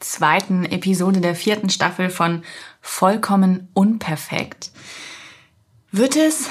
[0.00, 2.42] zweiten Episode der vierten Staffel von
[2.80, 4.70] Vollkommen Unperfekt
[5.92, 6.48] wird es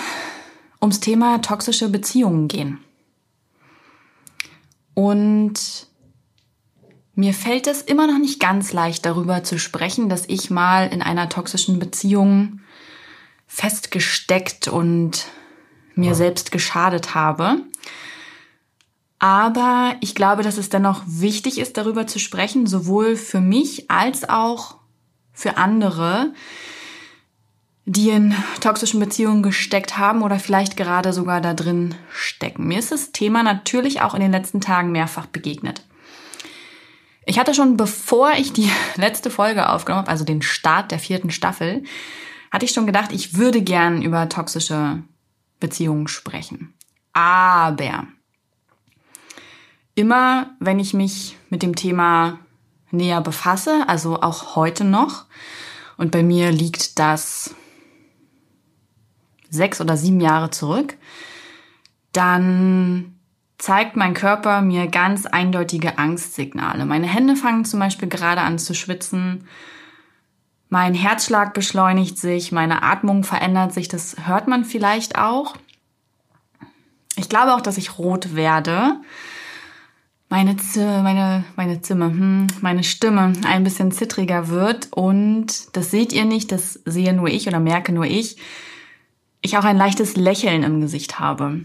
[0.82, 2.80] ums Thema toxische Beziehungen gehen.
[4.94, 5.88] Und
[7.16, 11.02] mir fällt es immer noch nicht ganz leicht darüber zu sprechen, dass ich mal in
[11.02, 12.60] einer toxischen Beziehung
[13.48, 15.26] festgesteckt und
[15.96, 17.58] mir selbst geschadet habe.
[19.26, 24.30] Aber ich glaube, dass es dennoch wichtig ist, darüber zu sprechen, sowohl für mich als
[24.30, 24.76] auch
[25.34, 26.32] für andere,
[27.86, 32.68] die in toxischen Beziehungen gesteckt haben oder vielleicht gerade sogar da drin stecken.
[32.68, 35.82] Mir ist das Thema natürlich auch in den letzten Tagen mehrfach begegnet.
[37.26, 41.32] Ich hatte schon, bevor ich die letzte Folge aufgenommen habe, also den Start der vierten
[41.32, 41.84] Staffel,
[42.52, 45.02] hatte ich schon gedacht, ich würde gern über toxische
[45.60, 46.76] Beziehungen sprechen.
[47.14, 48.06] Aber
[49.96, 52.40] immer, wenn ich mich mit dem Thema
[52.92, 55.26] näher befasse, also auch heute noch,
[55.98, 57.56] und bei mir liegt das
[59.50, 60.98] sechs oder sieben Jahre zurück,
[62.12, 63.16] dann
[63.58, 66.86] zeigt mein Körper mir ganz eindeutige Angstsignale.
[66.86, 69.48] Meine Hände fangen zum Beispiel gerade an zu schwitzen.
[70.68, 75.56] Mein Herzschlag beschleunigt sich, meine Atmung verändert sich, das hört man vielleicht auch.
[77.16, 78.98] Ich glaube auch, dass ich rot werde
[80.30, 86.26] meine, meine, meine Zimmer, hm, meine Stimme ein bisschen zittriger wird und das seht ihr
[86.26, 88.38] nicht, das sehe nur ich oder merke nur ich,
[89.42, 91.62] ich auch ein leichtes Lächeln im Gesicht habe.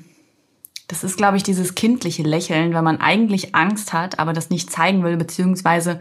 [0.89, 4.71] Das ist, glaube ich, dieses kindliche Lächeln, wenn man eigentlich Angst hat, aber das nicht
[4.71, 6.01] zeigen will, beziehungsweise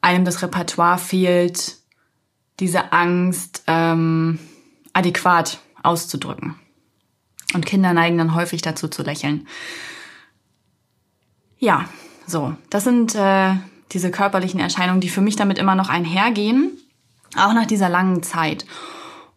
[0.00, 1.76] einem das Repertoire fehlt,
[2.60, 4.38] diese Angst ähm,
[4.92, 6.56] adäquat auszudrücken.
[7.54, 9.46] Und Kinder neigen dann häufig dazu zu lächeln.
[11.64, 11.86] Ja,
[12.26, 13.54] so, das sind äh,
[13.92, 16.76] diese körperlichen Erscheinungen, die für mich damit immer noch einhergehen,
[17.38, 18.66] auch nach dieser langen Zeit.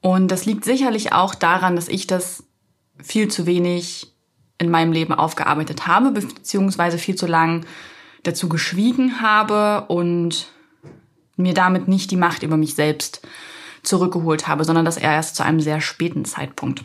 [0.01, 2.43] Und das liegt sicherlich auch daran, dass ich das
[3.01, 4.11] viel zu wenig
[4.57, 7.65] in meinem Leben aufgearbeitet habe, beziehungsweise viel zu lang
[8.23, 10.49] dazu geschwiegen habe und
[11.38, 13.25] mir damit nicht die Macht über mich selbst
[13.83, 16.83] zurückgeholt habe, sondern das erst zu einem sehr späten Zeitpunkt.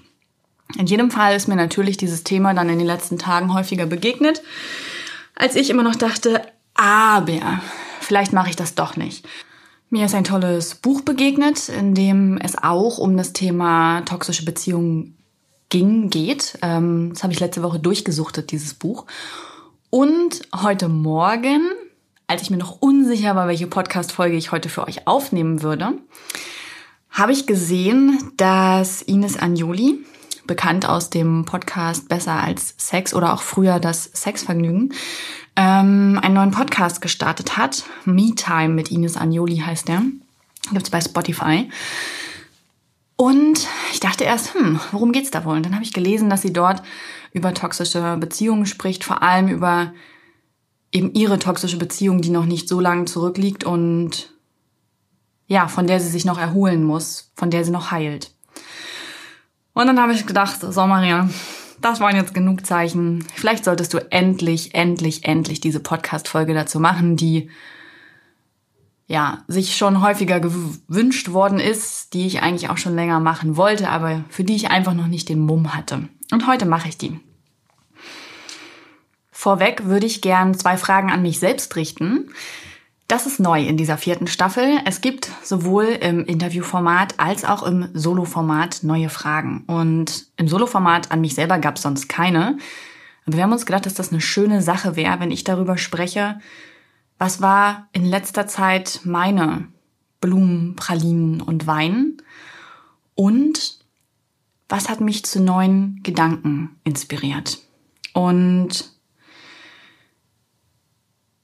[0.78, 4.40] In jedem Fall ist mir natürlich dieses Thema dann in den letzten Tagen häufiger begegnet
[5.42, 6.40] als ich immer noch dachte,
[6.74, 7.60] aber
[8.00, 9.26] vielleicht mache ich das doch nicht.
[9.90, 15.18] Mir ist ein tolles Buch begegnet, in dem es auch um das Thema toxische Beziehungen
[15.68, 16.58] ging, geht.
[16.62, 19.06] Ähm, das habe ich letzte Woche durchgesuchtet, dieses Buch.
[19.90, 21.72] Und heute Morgen,
[22.28, 25.94] als ich mir noch unsicher war, welche Podcast-Folge ich heute für euch aufnehmen würde,
[27.10, 30.04] habe ich gesehen, dass Ines Agnoli,
[30.46, 34.92] bekannt aus dem Podcast Besser als Sex oder auch früher das Sexvergnügen,
[35.56, 37.84] ähm, einen neuen Podcast gestartet hat.
[38.04, 40.02] Me Time mit Ines Agnoli heißt der.
[40.72, 41.68] Gibt's bei Spotify.
[43.16, 45.56] Und ich dachte erst, hm, worum geht's da wohl?
[45.56, 46.82] Und dann habe ich gelesen, dass sie dort
[47.32, 49.92] über toxische Beziehungen spricht, vor allem über
[50.90, 54.32] eben ihre toxische Beziehung, die noch nicht so lange zurückliegt und
[55.46, 58.32] ja, von der sie sich noch erholen muss, von der sie noch heilt.
[59.74, 61.28] Und dann habe ich gedacht, so Maria,
[61.80, 63.24] das waren jetzt genug Zeichen.
[63.34, 67.50] Vielleicht solltest du endlich, endlich, endlich diese Podcast-Folge dazu machen, die
[69.06, 73.90] ja, sich schon häufiger gewünscht worden ist, die ich eigentlich auch schon länger machen wollte,
[73.90, 76.08] aber für die ich einfach noch nicht den Mumm hatte.
[76.30, 77.20] Und heute mache ich die.
[79.30, 82.30] Vorweg würde ich gern zwei Fragen an mich selbst richten.
[83.08, 84.80] Das ist neu in dieser vierten Staffel.
[84.86, 89.64] Es gibt sowohl im Interviewformat als auch im Soloformat neue Fragen.
[89.66, 92.56] Und im Soloformat an mich selber gab es sonst keine.
[93.26, 96.40] Aber wir haben uns gedacht, dass das eine schöne Sache wäre, wenn ich darüber spreche,
[97.18, 99.68] was war in letzter Zeit meine
[100.20, 102.16] Blumen, Pralinen und Wein
[103.14, 103.78] und
[104.68, 107.58] was hat mich zu neuen Gedanken inspiriert.
[108.14, 108.90] Und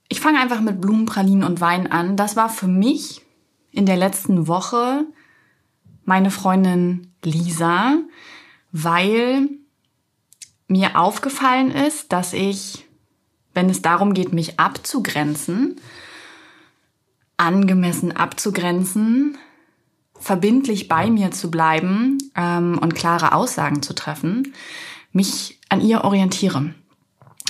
[0.09, 2.17] ich fange einfach mit Blumenpralinen und Wein an.
[2.17, 3.23] Das war für mich
[3.71, 5.05] in der letzten Woche
[6.05, 7.99] meine Freundin Lisa,
[8.73, 9.49] weil
[10.67, 12.87] mir aufgefallen ist, dass ich,
[13.55, 15.77] wenn es darum geht, mich abzugrenzen,
[17.37, 19.37] angemessen abzugrenzen,
[20.19, 24.55] verbindlich bei mir zu bleiben ähm, und klare Aussagen zu treffen,
[25.13, 26.75] mich an ihr orientiere.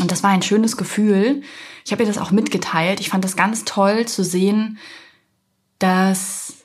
[0.01, 1.43] Und das war ein schönes Gefühl.
[1.85, 3.01] Ich habe ihr das auch mitgeteilt.
[3.01, 4.79] Ich fand das ganz toll zu sehen,
[5.79, 6.65] dass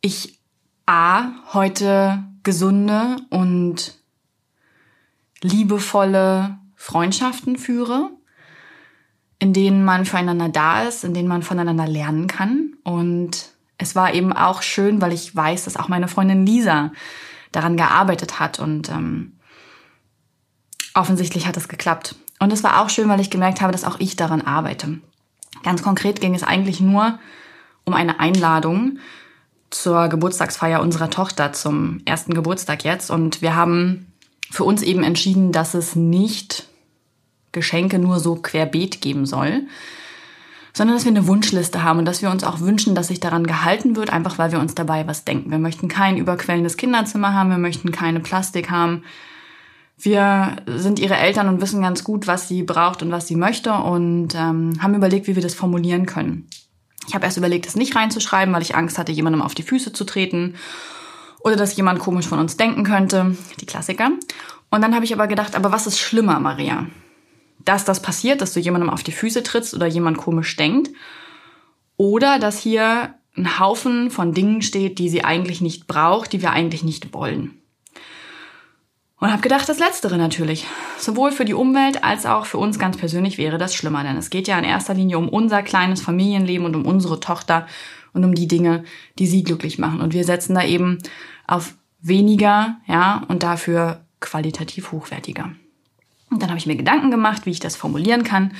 [0.00, 0.38] ich
[0.86, 3.98] A heute gesunde und
[5.42, 8.10] liebevolle Freundschaften führe,
[9.38, 12.74] in denen man füreinander da ist, in denen man voneinander lernen kann.
[12.84, 16.92] Und es war eben auch schön, weil ich weiß, dass auch meine Freundin Lisa
[17.52, 19.37] daran gearbeitet hat und ähm,
[20.98, 22.14] offensichtlich hat es geklappt.
[22.38, 24.98] Und es war auch schön, weil ich gemerkt habe, dass auch ich daran arbeite.
[25.62, 27.18] Ganz konkret ging es eigentlich nur
[27.84, 28.98] um eine Einladung
[29.70, 33.10] zur Geburtstagsfeier unserer Tochter zum ersten Geburtstag jetzt.
[33.10, 34.12] Und wir haben
[34.50, 36.66] für uns eben entschieden, dass es nicht
[37.52, 39.62] Geschenke nur so querbeet geben soll,
[40.72, 43.46] sondern dass wir eine Wunschliste haben und dass wir uns auch wünschen, dass sich daran
[43.46, 45.50] gehalten wird, einfach weil wir uns dabei was denken.
[45.50, 49.02] Wir möchten kein überquellendes Kinderzimmer haben, wir möchten keine Plastik haben.
[50.00, 53.72] Wir sind ihre Eltern und wissen ganz gut, was sie braucht und was sie möchte
[53.72, 56.48] und ähm, haben überlegt, wie wir das formulieren können.
[57.08, 59.92] Ich habe erst überlegt, es nicht reinzuschreiben, weil ich Angst hatte, jemandem auf die Füße
[59.92, 60.54] zu treten
[61.40, 63.36] oder dass jemand komisch von uns denken könnte.
[63.60, 64.10] Die Klassiker.
[64.70, 66.86] Und dann habe ich aber gedacht, aber was ist schlimmer, Maria?
[67.64, 70.90] Dass das passiert, dass du jemandem auf die Füße trittst oder jemand komisch denkt?
[71.96, 76.52] Oder dass hier ein Haufen von Dingen steht, die sie eigentlich nicht braucht, die wir
[76.52, 77.60] eigentlich nicht wollen.
[79.20, 80.66] Und habe gedacht, das Letztere natürlich.
[80.98, 84.30] Sowohl für die Umwelt als auch für uns ganz persönlich wäre das schlimmer, denn es
[84.30, 87.66] geht ja in erster Linie um unser kleines Familienleben und um unsere Tochter
[88.12, 88.84] und um die Dinge,
[89.18, 90.00] die sie glücklich machen.
[90.00, 90.98] Und wir setzen da eben
[91.48, 95.50] auf weniger, ja, und dafür qualitativ hochwertiger.
[96.30, 98.52] Und dann habe ich mir Gedanken gemacht, wie ich das formulieren kann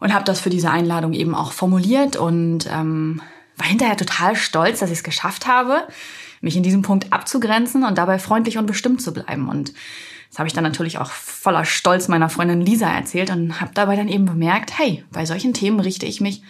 [0.00, 3.22] und habe das für diese Einladung eben auch formuliert und ähm,
[3.56, 5.86] war hinterher total stolz, dass ich es geschafft habe
[6.46, 9.48] mich in diesem Punkt abzugrenzen und dabei freundlich und bestimmt zu bleiben.
[9.48, 9.74] Und
[10.30, 13.96] das habe ich dann natürlich auch voller Stolz meiner Freundin Lisa erzählt und habe dabei
[13.96, 16.42] dann eben bemerkt, hey, bei solchen Themen richte ich mich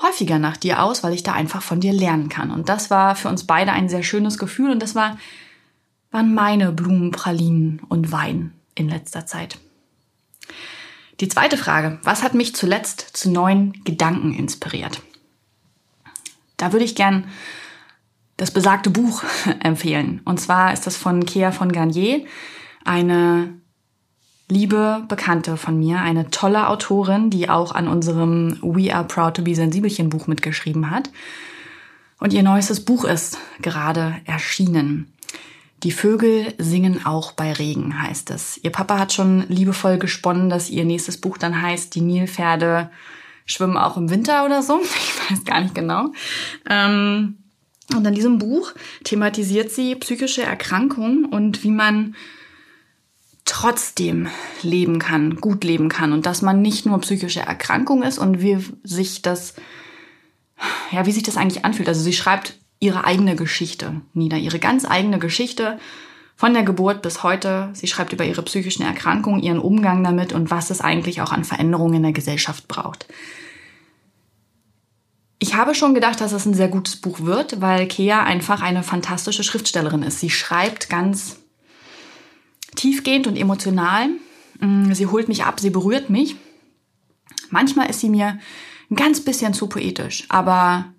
[0.00, 2.50] häufiger nach dir aus, weil ich da einfach von dir lernen kann.
[2.50, 5.18] Und das war für uns beide ein sehr schönes Gefühl und das war,
[6.10, 9.58] waren meine Blumen, Pralinen und Wein in letzter Zeit.
[11.20, 15.02] Die zweite Frage, was hat mich zuletzt zu neuen Gedanken inspiriert?
[16.56, 17.24] Da würde ich gern
[18.40, 19.22] das besagte Buch
[19.62, 20.22] empfehlen.
[20.24, 22.24] Und zwar ist das von Kea von Garnier,
[22.84, 23.52] eine
[24.48, 29.42] liebe Bekannte von mir, eine tolle Autorin, die auch an unserem We Are Proud to
[29.42, 31.10] Be Sensibelchen Buch mitgeschrieben hat.
[32.18, 35.12] Und ihr neuestes Buch ist gerade erschienen.
[35.82, 38.58] Die Vögel singen auch bei Regen, heißt es.
[38.62, 42.90] Ihr Papa hat schon liebevoll gesponnen, dass ihr nächstes Buch dann heißt, die Nilpferde
[43.44, 44.80] schwimmen auch im Winter oder so.
[45.30, 46.12] Ich weiß gar nicht genau.
[46.68, 47.36] Ähm,
[47.94, 48.72] und in diesem Buch
[49.04, 52.14] thematisiert sie psychische Erkrankungen und wie man
[53.44, 54.28] trotzdem
[54.62, 58.58] leben kann, gut leben kann und dass man nicht nur psychische Erkrankung ist und wie
[58.84, 59.54] sich das,
[60.92, 61.88] ja, wie sich das eigentlich anfühlt.
[61.88, 65.78] Also sie schreibt ihre eigene Geschichte nieder, ihre ganz eigene Geschichte
[66.36, 67.70] von der Geburt bis heute.
[67.72, 71.44] Sie schreibt über ihre psychischen Erkrankungen, ihren Umgang damit und was es eigentlich auch an
[71.44, 73.06] Veränderungen in der Gesellschaft braucht.
[75.42, 78.82] Ich habe schon gedacht, dass es ein sehr gutes Buch wird, weil Kea einfach eine
[78.82, 80.20] fantastische Schriftstellerin ist.
[80.20, 81.36] Sie schreibt ganz
[82.76, 84.10] tiefgehend und emotional.
[84.60, 86.36] Mm, sie holt mich ab, sie berührt mich.
[87.48, 88.38] Manchmal ist sie mir
[88.90, 90.92] ein ganz bisschen zu poetisch, aber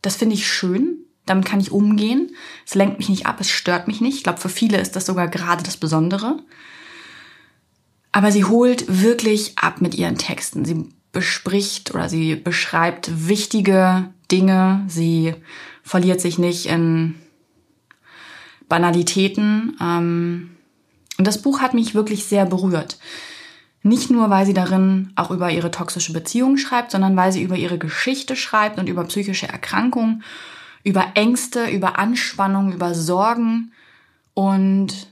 [0.00, 1.04] das finde ich schön.
[1.26, 2.34] Damit kann ich umgehen.
[2.66, 4.16] Es lenkt mich nicht ab, es stört mich nicht.
[4.16, 6.42] Ich glaube, für viele ist das sogar gerade das Besondere.
[8.10, 10.64] Aber sie holt wirklich ab mit ihren Texten.
[10.64, 14.84] Sie bespricht oder sie beschreibt wichtige Dinge.
[14.88, 15.34] Sie
[15.82, 17.14] verliert sich nicht in
[18.68, 19.76] Banalitäten.
[19.80, 20.50] Ähm,
[21.16, 22.98] und das Buch hat mich wirklich sehr berührt.
[23.82, 27.56] Nicht nur, weil sie darin auch über ihre toxische Beziehung schreibt, sondern weil sie über
[27.56, 30.22] ihre Geschichte schreibt und über psychische Erkrankungen,
[30.84, 33.72] über Ängste, über Anspannung, über Sorgen.
[34.34, 35.08] Und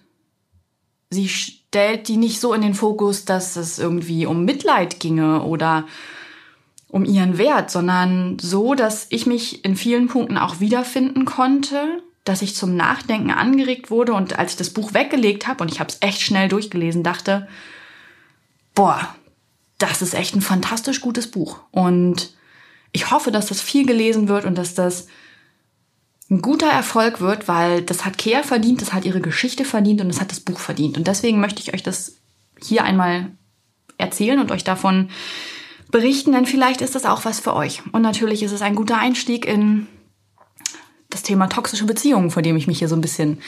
[1.11, 1.31] sie
[1.77, 5.85] stellt die nicht so in den Fokus, dass es irgendwie um Mitleid ginge oder
[6.89, 12.41] um ihren Wert, sondern so, dass ich mich in vielen Punkten auch wiederfinden konnte, dass
[12.41, 15.91] ich zum Nachdenken angeregt wurde und als ich das Buch weggelegt habe und ich habe
[15.91, 17.47] es echt schnell durchgelesen, dachte,
[18.75, 19.15] boah,
[19.77, 21.59] das ist echt ein fantastisch gutes Buch.
[21.73, 22.35] Und
[22.93, 25.09] ich hoffe, dass das viel gelesen wird und dass das
[26.31, 30.09] ein guter Erfolg wird, weil das hat Kea verdient, das hat ihre Geschichte verdient und
[30.09, 30.99] das hat das Buch verdient.
[30.99, 32.17] Und deswegen möchte ich euch das
[32.61, 33.31] hier einmal
[33.99, 35.11] erzählen und euch davon
[35.91, 37.83] berichten, denn vielleicht ist das auch was für euch.
[37.93, 39.87] Und natürlich ist es ein guter Einstieg in
[41.11, 43.41] das Thema toxische Beziehungen, vor dem ich mich hier so ein bisschen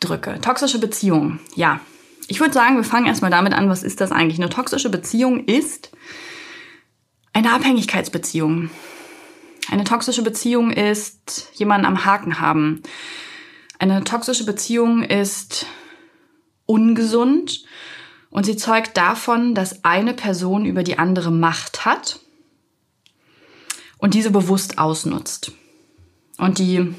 [0.00, 0.38] drücke.
[0.40, 1.80] Toxische Beziehungen, ja.
[2.28, 4.38] Ich würde sagen, wir fangen erstmal damit an, was ist das eigentlich?
[4.38, 5.92] Eine toxische Beziehung ist
[7.32, 8.70] eine Abhängigkeitsbeziehung.
[9.68, 12.82] Eine toxische Beziehung ist jemanden am Haken haben.
[13.78, 15.66] Eine toxische Beziehung ist
[16.66, 17.64] ungesund
[18.30, 22.20] und sie zeugt davon, dass eine Person über die andere Macht hat
[23.98, 25.52] und diese bewusst ausnutzt.
[26.38, 26.94] Und die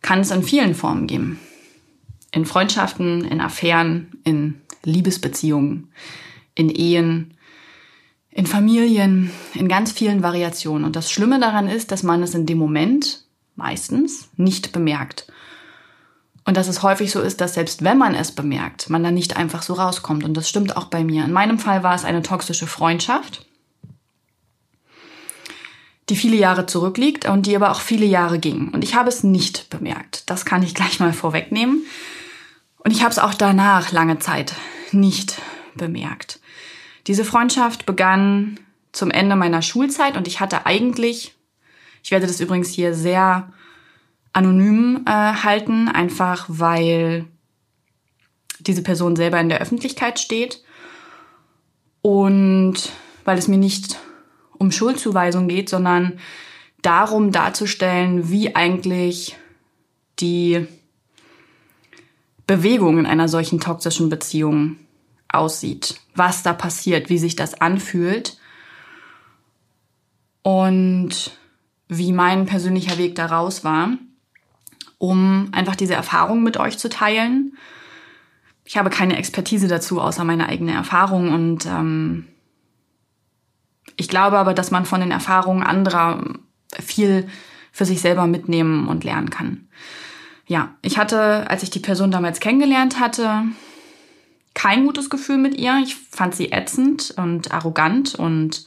[0.00, 1.38] kann es in vielen Formen geben.
[2.32, 5.92] In Freundschaften, in Affären, in Liebesbeziehungen,
[6.54, 7.34] in Ehen,
[8.32, 10.84] in Familien, in ganz vielen Variationen.
[10.84, 13.24] Und das Schlimme daran ist, dass man es in dem Moment
[13.56, 15.30] meistens nicht bemerkt.
[16.44, 19.36] Und dass es häufig so ist, dass selbst wenn man es bemerkt, man dann nicht
[19.36, 20.24] einfach so rauskommt.
[20.24, 21.24] Und das stimmt auch bei mir.
[21.24, 23.46] In meinem Fall war es eine toxische Freundschaft,
[26.08, 28.70] die viele Jahre zurückliegt und die aber auch viele Jahre ging.
[28.70, 30.28] Und ich habe es nicht bemerkt.
[30.30, 31.84] Das kann ich gleich mal vorwegnehmen.
[32.78, 34.54] Und ich habe es auch danach lange Zeit
[34.90, 35.40] nicht
[35.76, 36.40] bemerkt.
[37.06, 38.60] Diese Freundschaft begann
[38.92, 41.34] zum Ende meiner Schulzeit und ich hatte eigentlich,
[42.02, 43.52] ich werde das übrigens hier sehr
[44.32, 47.26] anonym äh, halten, einfach weil
[48.60, 50.62] diese Person selber in der Öffentlichkeit steht
[52.02, 52.74] und
[53.24, 53.98] weil es mir nicht
[54.58, 56.18] um Schuldzuweisung geht, sondern
[56.82, 59.36] darum darzustellen, wie eigentlich
[60.20, 60.66] die
[62.46, 64.76] Bewegung in einer solchen toxischen Beziehung
[65.32, 68.38] aussieht, was da passiert, wie sich das anfühlt
[70.42, 71.36] und
[71.88, 73.90] wie mein persönlicher Weg daraus war,
[74.98, 77.56] um einfach diese Erfahrung mit euch zu teilen.
[78.64, 82.28] Ich habe keine Expertise dazu, außer meine eigene Erfahrung und ähm,
[83.96, 86.24] ich glaube aber, dass man von den Erfahrungen anderer
[86.80, 87.28] viel
[87.72, 89.68] für sich selber mitnehmen und lernen kann.
[90.46, 93.44] Ja, ich hatte, als ich die Person damals kennengelernt hatte,
[94.54, 95.80] kein gutes Gefühl mit ihr.
[95.82, 98.66] Ich fand sie ätzend und arrogant und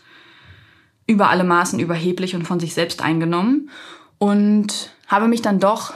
[1.07, 3.69] über alle Maßen überheblich und von sich selbst eingenommen
[4.17, 5.93] und habe mich dann doch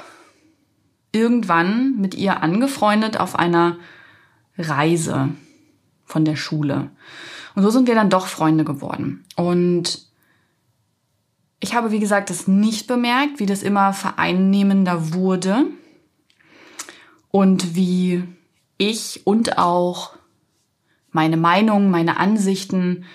[1.12, 3.78] irgendwann mit ihr angefreundet auf einer
[4.58, 5.30] Reise
[6.06, 6.92] von der Schule.
[7.56, 9.26] Und so sind wir dann doch Freunde geworden.
[9.36, 10.08] Und
[11.60, 15.66] ich habe, wie gesagt, das nicht bemerkt, wie das immer vereinnehmender wurde
[17.32, 18.24] und wie
[18.80, 20.14] ich und auch
[21.12, 23.06] meine Meinung, meine Ansichten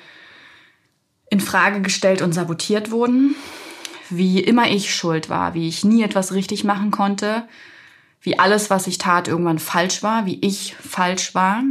[1.31, 3.35] in Frage gestellt und sabotiert wurden,
[4.11, 7.49] wie immer ich schuld war, wie ich nie etwas richtig machen konnte,
[8.21, 11.63] wie alles, was ich tat, irgendwann falsch war, wie ich falsch war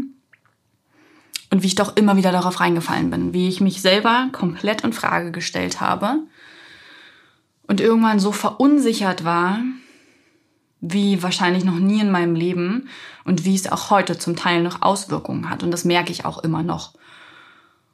[1.51, 4.91] und wie ich doch immer wieder darauf reingefallen bin, wie ich mich selber komplett in
[4.91, 6.19] Frage gestellt habe
[7.67, 9.59] und irgendwann so verunsichert war,
[10.85, 12.89] wie wahrscheinlich noch nie in meinem Leben
[13.23, 15.63] und wie es auch heute zum Teil noch Auswirkungen hat.
[15.63, 16.93] Und das merke ich auch immer noch.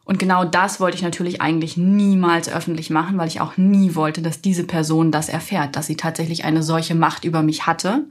[0.06, 4.24] Und genau das wollte ich natürlich eigentlich niemals öffentlich machen, weil ich auch nie wollte,
[4.24, 8.06] dass diese Person das erfährt, dass sie tatsächlich eine solche Macht über mich hatte,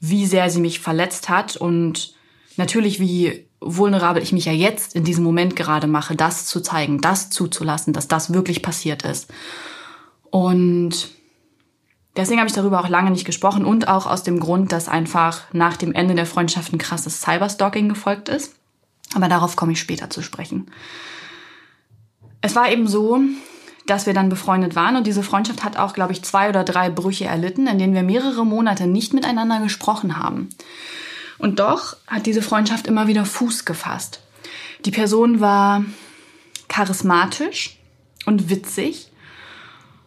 [0.00, 2.14] wie sehr sie mich verletzt hat und
[2.56, 7.02] natürlich wie vulnerabel ich mich ja jetzt in diesem Moment gerade mache, das zu zeigen,
[7.02, 9.30] das zuzulassen, dass das wirklich passiert ist.
[10.30, 11.13] Und
[12.16, 15.42] Deswegen habe ich darüber auch lange nicht gesprochen und auch aus dem Grund, dass einfach
[15.52, 18.54] nach dem Ende der Freundschaft ein krasses Cyberstalking gefolgt ist.
[19.14, 20.70] Aber darauf komme ich später zu sprechen.
[22.40, 23.20] Es war eben so,
[23.86, 26.88] dass wir dann befreundet waren und diese Freundschaft hat auch, glaube ich, zwei oder drei
[26.88, 30.48] Brüche erlitten, in denen wir mehrere Monate nicht miteinander gesprochen haben.
[31.38, 34.20] Und doch hat diese Freundschaft immer wieder Fuß gefasst.
[34.84, 35.84] Die Person war
[36.68, 37.78] charismatisch
[38.24, 39.10] und witzig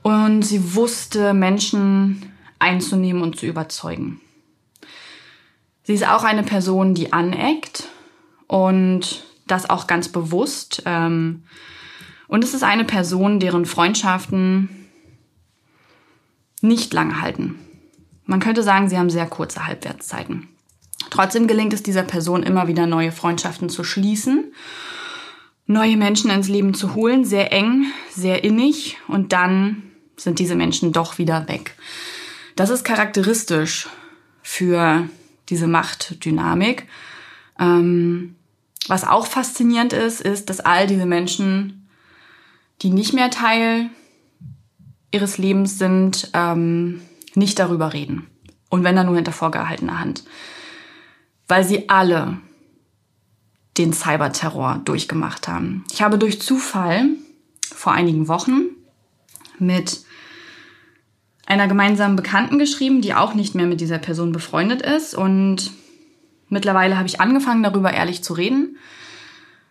[0.08, 4.22] und sie wusste, Menschen einzunehmen und zu überzeugen.
[5.84, 7.90] Sie ist auch eine Person, die aneckt
[8.48, 10.82] und das auch ganz bewusst.
[10.86, 11.44] Ähm,
[12.30, 14.70] und es ist eine Person, deren Freundschaften
[16.62, 17.56] nicht lange halten.
[18.26, 20.48] Man könnte sagen, sie haben sehr kurze Halbwertszeiten.
[21.10, 24.54] Trotzdem gelingt es dieser Person immer wieder neue Freundschaften zu schließen,
[25.66, 29.84] neue Menschen ins Leben zu holen, sehr eng, sehr innig und dann
[30.18, 31.76] sind diese Menschen doch wieder weg.
[32.56, 33.88] Das ist charakteristisch
[34.42, 35.08] für
[35.50, 36.88] diese Machtdynamik.
[37.60, 38.36] Ähm,
[38.88, 41.88] was auch faszinierend ist, ist, dass all diese Menschen,
[42.82, 43.90] die nicht mehr Teil
[45.12, 47.02] ihres Lebens sind, ähm,
[47.36, 48.28] nicht darüber reden.
[48.70, 50.24] Und wenn dann nur hinter vorgehaltener Hand.
[51.48, 52.40] Weil sie alle
[53.78, 55.86] den Cyberterror durchgemacht haben.
[55.92, 57.10] Ich habe durch Zufall
[57.74, 58.66] vor einigen Wochen
[59.60, 60.02] mit
[61.48, 65.16] einer gemeinsamen Bekannten geschrieben, die auch nicht mehr mit dieser Person befreundet ist.
[65.16, 65.72] Und
[66.50, 68.77] mittlerweile habe ich angefangen, darüber ehrlich zu reden,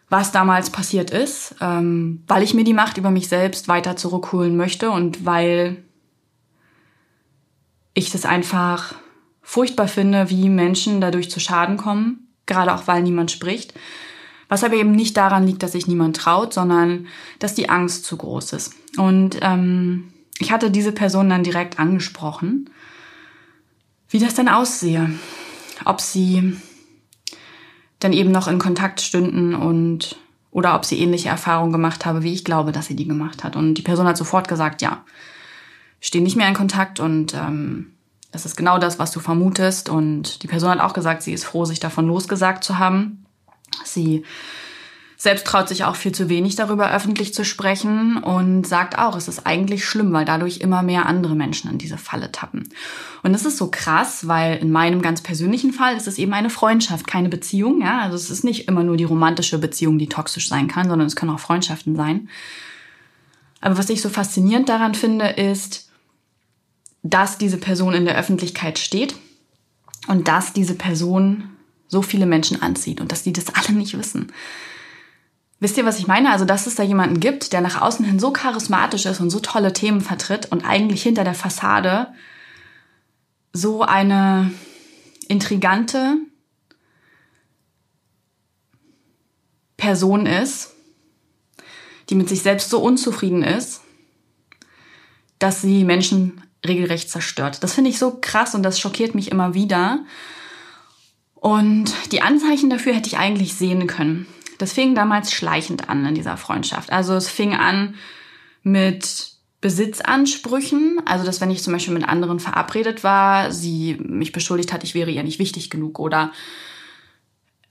[0.09, 4.57] was damals passiert ist, ähm, weil ich mir die Macht über mich selbst weiter zurückholen
[4.57, 5.85] möchte und weil
[7.93, 8.95] ich das einfach
[9.43, 13.75] furchtbar finde, wie Menschen dadurch zu Schaden kommen, gerade auch weil niemand spricht.
[14.49, 18.17] Was aber eben nicht daran liegt, dass sich niemand traut, sondern dass die Angst zu
[18.17, 18.75] groß ist.
[18.97, 22.71] Und ähm, ich hatte diese Person dann direkt angesprochen,
[24.09, 25.11] wie das denn aussehe.
[25.85, 26.57] Ob sie
[27.99, 30.17] dann eben noch in Kontakt stünden und
[30.51, 33.57] oder ob sie ähnliche Erfahrungen gemacht habe, wie ich glaube, dass sie die gemacht hat.
[33.57, 35.05] Und die Person hat sofort gesagt, ja,
[36.01, 37.93] stehen nicht mehr in Kontakt und ähm,
[38.33, 39.89] das ist genau das, was du vermutest.
[39.89, 43.27] Und die Person hat auch gesagt, sie ist froh, sich davon losgesagt zu haben.
[43.85, 44.25] Sie
[45.27, 49.27] selbst traut sich auch viel zu wenig darüber öffentlich zu sprechen und sagt auch, es
[49.27, 52.69] ist eigentlich schlimm, weil dadurch immer mehr andere Menschen in diese Falle tappen.
[53.25, 56.49] Und das ist so krass, weil in meinem ganz persönlichen Fall ist es eben eine
[56.49, 57.81] Freundschaft, keine Beziehung.
[57.81, 58.03] Ja?
[58.03, 61.17] Also es ist nicht immer nur die romantische Beziehung, die toxisch sein kann, sondern es
[61.17, 62.29] können auch Freundschaften sein.
[63.61, 65.91] Aber was ich so faszinierend daran finde, ist,
[67.03, 69.17] dass diese Person in der Öffentlichkeit steht
[70.07, 71.49] und dass diese Person
[71.89, 74.31] so viele Menschen anzieht und dass die das alle nicht wissen.
[75.59, 76.31] Wisst ihr, was ich meine?
[76.31, 79.41] Also, dass es da jemanden gibt, der nach außen hin so charismatisch ist und so
[79.41, 82.09] tolle Themen vertritt und eigentlich hinter der Fassade
[83.53, 84.53] so eine
[85.29, 86.19] intrigante
[89.79, 90.75] Person ist,
[92.11, 93.81] die mit sich selbst so unzufrieden ist,
[95.39, 97.63] dass sie Menschen regelrecht zerstört.
[97.63, 100.05] Das finde ich so krass und das schockiert mich immer wieder.
[101.35, 104.27] Und die Anzeichen dafür hätte ich eigentlich sehen können.
[104.59, 106.93] Das fing damals schleichend an in dieser Freundschaft.
[106.93, 107.95] Also es fing an
[108.63, 114.73] mit Besitzansprüchen, also dass wenn ich zum Beispiel mit anderen verabredet war, sie mich beschuldigt
[114.73, 116.33] hat, ich wäre ihr nicht wichtig genug oder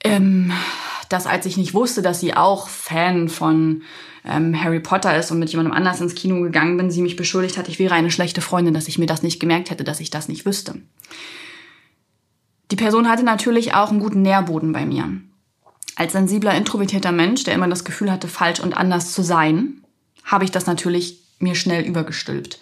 [0.04, 0.52] ähm,
[1.10, 3.84] dass als ich nicht wusste, dass sie auch Fan von
[4.26, 7.58] ähm, Harry Potter ist und mit jemandem anders ins Kino gegangen bin, sie mich beschuldigt
[7.58, 10.10] hat, ich wäre eine schlechte Freundin, dass ich mir das nicht gemerkt hätte, dass ich
[10.10, 10.82] das nicht wüsste.
[12.72, 15.12] Die Person hatte natürlich auch einen guten Nährboden bei mir.
[15.96, 19.82] Als sensibler, introvertierter Mensch, der immer das Gefühl hatte, falsch und anders zu sein,
[20.24, 22.60] habe ich das natürlich mir schnell übergestülpt.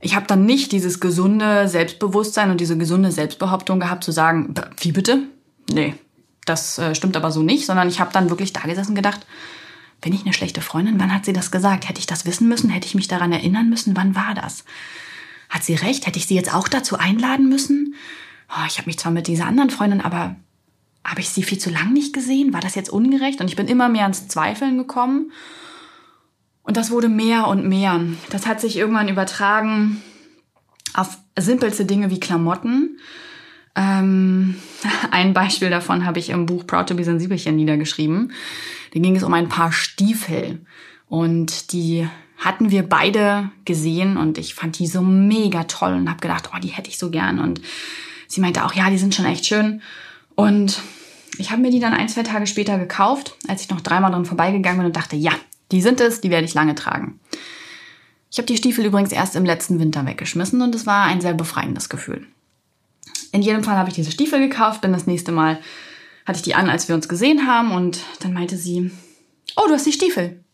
[0.00, 4.92] Ich habe dann nicht dieses gesunde Selbstbewusstsein und diese gesunde Selbstbehauptung gehabt, zu sagen, wie
[4.92, 5.24] bitte?
[5.70, 5.94] Nee,
[6.46, 9.26] das äh, stimmt aber so nicht, sondern ich habe dann wirklich da gesessen und gedacht,
[10.00, 10.98] bin ich eine schlechte Freundin?
[10.98, 11.88] Wann hat sie das gesagt?
[11.88, 12.70] Hätte ich das wissen müssen?
[12.70, 13.94] Hätte ich mich daran erinnern müssen?
[13.96, 14.64] Wann war das?
[15.50, 16.06] Hat sie recht?
[16.06, 17.94] Hätte ich sie jetzt auch dazu einladen müssen?
[18.48, 20.36] Oh, ich habe mich zwar mit dieser anderen Freundin, aber
[21.04, 22.52] habe ich sie viel zu lang nicht gesehen?
[22.52, 23.40] War das jetzt ungerecht?
[23.40, 25.32] Und ich bin immer mehr ans Zweifeln gekommen.
[26.62, 28.00] Und das wurde mehr und mehr.
[28.30, 30.02] Das hat sich irgendwann übertragen
[30.94, 32.98] auf simpelste Dinge wie Klamotten.
[33.74, 34.56] Ähm,
[35.10, 38.32] ein Beispiel davon habe ich im Buch Proud to be Sensibelchen niedergeschrieben.
[38.92, 40.64] Da ging es um ein paar Stiefel.
[41.08, 46.20] Und die hatten wir beide gesehen und ich fand die so mega toll und habe
[46.20, 47.38] gedacht, oh, die hätte ich so gern.
[47.38, 47.60] Und
[48.28, 49.82] sie meinte auch, ja, die sind schon echt schön.
[50.34, 50.80] Und
[51.38, 54.24] ich habe mir die dann ein, zwei Tage später gekauft, als ich noch dreimal dran
[54.24, 55.32] vorbeigegangen bin und dachte, ja,
[55.72, 57.20] die sind es, die werde ich lange tragen.
[58.30, 61.34] Ich habe die Stiefel übrigens erst im letzten Winter weggeschmissen und es war ein sehr
[61.34, 62.26] befreiendes Gefühl.
[63.32, 65.60] In jedem Fall habe ich diese Stiefel gekauft, bin das nächste Mal,
[66.26, 68.90] hatte ich die an, als wir uns gesehen haben und dann meinte sie,
[69.56, 70.44] oh, du hast die Stiefel.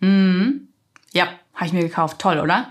[0.00, 0.68] Hm,
[1.12, 2.20] ja, habe ich mir gekauft.
[2.20, 2.70] Toll, oder?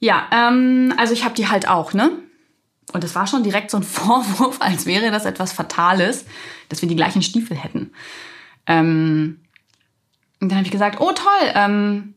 [0.00, 2.10] Ja, ähm, also ich habe die halt auch, ne?
[2.92, 6.24] Und es war schon direkt so ein Vorwurf, als wäre das etwas Fatales,
[6.68, 7.92] dass wir die gleichen Stiefel hätten.
[8.66, 9.40] Ähm,
[10.40, 12.14] und dann habe ich gesagt, oh toll, ähm,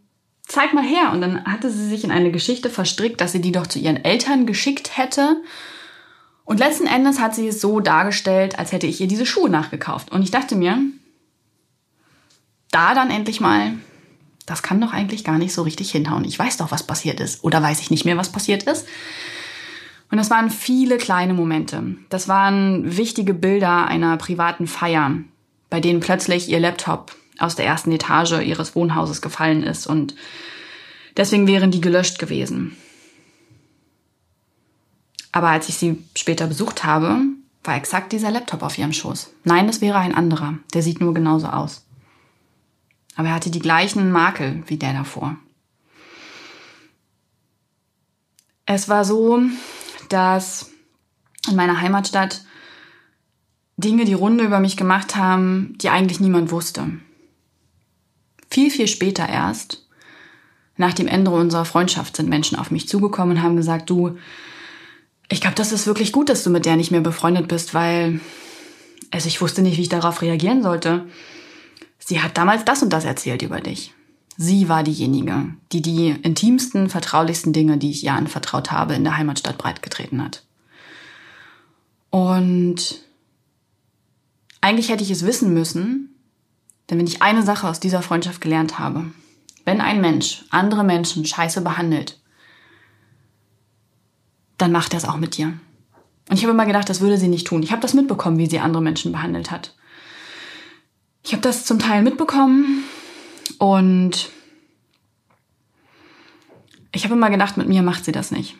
[0.47, 1.12] zeig mal her.
[1.12, 4.03] Und dann hatte sie sich in eine Geschichte verstrickt, dass sie die doch zu ihren
[4.03, 5.41] Eltern geschickt hätte.
[6.43, 10.12] Und letzten Endes hat sie es so dargestellt, als hätte ich ihr diese Schuhe nachgekauft.
[10.12, 10.82] Und ich dachte mir,
[12.71, 13.73] da dann endlich mal,
[14.45, 16.23] das kann doch eigentlich gar nicht so richtig hinhauen.
[16.23, 17.43] Ich weiß doch, was passiert ist.
[17.43, 18.88] Oder weiß ich nicht mehr, was passiert ist.
[20.10, 21.96] Und das waren viele kleine Momente.
[22.10, 25.12] Das waren wichtige Bilder einer privaten Feier,
[25.70, 30.15] bei denen plötzlich ihr Laptop aus der ersten Etage ihres Wohnhauses gefallen ist und
[31.17, 32.76] deswegen wären die gelöscht gewesen.
[35.32, 37.20] Aber als ich sie später besucht habe,
[37.63, 39.32] war exakt dieser Laptop auf ihrem Schoß.
[39.43, 40.58] Nein, das wäre ein anderer.
[40.74, 41.86] Der sieht nur genauso aus.
[43.15, 45.36] Aber er hatte die gleichen Makel wie der davor.
[48.65, 49.41] Es war so,
[50.10, 50.72] dass
[51.48, 52.43] in meiner Heimatstadt
[53.78, 56.88] Dinge die Runde über mich gemacht haben, die eigentlich niemand wusste.
[58.50, 59.88] Viel, viel später erst,
[60.78, 64.17] nach dem Ende unserer Freundschaft, sind Menschen auf mich zugekommen und haben gesagt, du,
[65.30, 68.20] ich glaube, das ist wirklich gut, dass du mit der nicht mehr befreundet bist, weil
[69.12, 71.08] also ich wusste nicht, wie ich darauf reagieren sollte.
[72.00, 73.93] Sie hat damals das und das erzählt über dich.
[74.39, 79.17] Sie war diejenige, die die intimsten, vertraulichsten Dinge, die ich ihr anvertraut habe, in der
[79.17, 80.43] Heimatstadt breitgetreten hat.
[82.12, 83.02] Und
[84.62, 86.15] eigentlich hätte ich es wissen müssen,
[86.89, 89.06] denn wenn ich eine Sache aus dieser Freundschaft gelernt habe,
[89.65, 92.19] wenn ein Mensch andere Menschen scheiße behandelt,
[94.60, 95.54] dann macht er es auch mit dir.
[96.30, 97.63] Und ich habe immer gedacht, das würde sie nicht tun.
[97.63, 99.76] Ich habe das mitbekommen, wie sie andere Menschen behandelt hat.
[101.23, 102.84] Ich habe das zum Teil mitbekommen
[103.60, 104.30] und
[106.91, 108.56] ich habe immer gedacht, mit mir macht sie das nicht.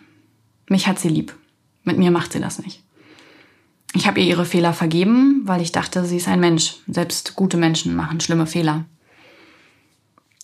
[0.70, 1.36] Mich hat sie lieb.
[1.84, 2.84] Mit mir macht sie das nicht.
[3.94, 6.76] Ich habe ihr ihre Fehler vergeben, weil ich dachte, sie ist ein Mensch.
[6.88, 8.86] Selbst gute Menschen machen schlimme Fehler.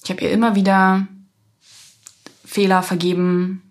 [0.04, 1.08] Ich habe ihr immer wieder
[2.46, 3.62] Fehler vergeben,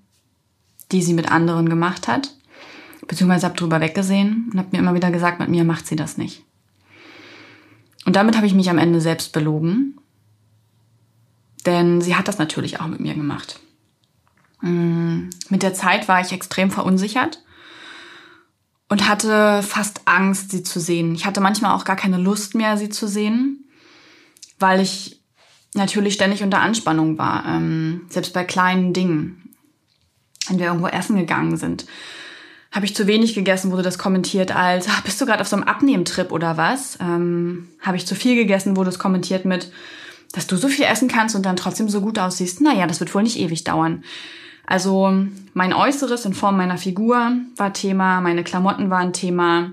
[0.92, 2.34] die sie mit anderen gemacht hat
[3.06, 6.16] beziehungsweise habe drüber weggesehen und habe mir immer wieder gesagt, mit mir macht sie das
[6.16, 6.44] nicht.
[8.04, 9.98] Und damit habe ich mich am Ende selbst belogen,
[11.66, 13.60] denn sie hat das natürlich auch mit mir gemacht.
[14.60, 17.42] Mm, mit der Zeit war ich extrem verunsichert
[18.88, 21.14] und hatte fast Angst, sie zu sehen.
[21.14, 23.64] Ich hatte manchmal auch gar keine Lust mehr, sie zu sehen,
[24.58, 25.20] weil ich
[25.74, 29.54] natürlich ständig unter Anspannung war, ähm, selbst bei kleinen Dingen.
[30.48, 31.86] Wenn wir irgendwo essen gegangen sind,
[32.70, 35.56] habe ich zu wenig gegessen, wurde das kommentiert als, ach, bist du gerade auf so
[35.56, 36.98] einem Abnehmtrip oder was?
[37.00, 39.70] Ähm, habe ich zu viel gegessen, wurde es kommentiert mit,
[40.32, 42.60] dass du so viel essen kannst und dann trotzdem so gut aussiehst.
[42.60, 44.02] Naja, das wird wohl nicht ewig dauern.
[44.66, 45.12] Also
[45.54, 49.72] mein Äußeres in Form meiner Figur war Thema, meine Klamotten waren Thema,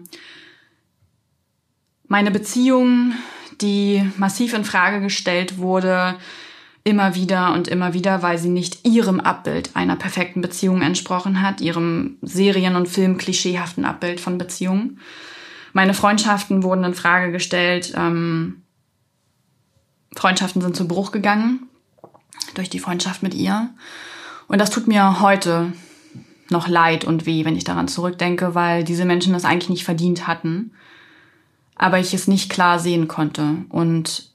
[2.07, 3.13] meine Beziehung,
[3.61, 6.15] die massiv in Frage gestellt wurde,
[6.83, 11.61] immer wieder und immer wieder, weil sie nicht ihrem Abbild einer perfekten Beziehung entsprochen hat,
[11.61, 14.99] ihrem Serien- und Film-klischeehaften Abbild von Beziehungen.
[15.73, 17.93] Meine Freundschaften wurden in Frage gestellt.
[17.95, 18.63] Ähm,
[20.15, 21.67] Freundschaften sind zu Bruch gegangen
[22.55, 23.69] durch die Freundschaft mit ihr.
[24.47, 25.73] Und das tut mir heute
[26.49, 30.27] noch leid und weh, wenn ich daran zurückdenke, weil diese Menschen das eigentlich nicht verdient
[30.27, 30.71] hatten.
[31.75, 33.57] Aber ich es nicht klar sehen konnte.
[33.69, 34.29] Und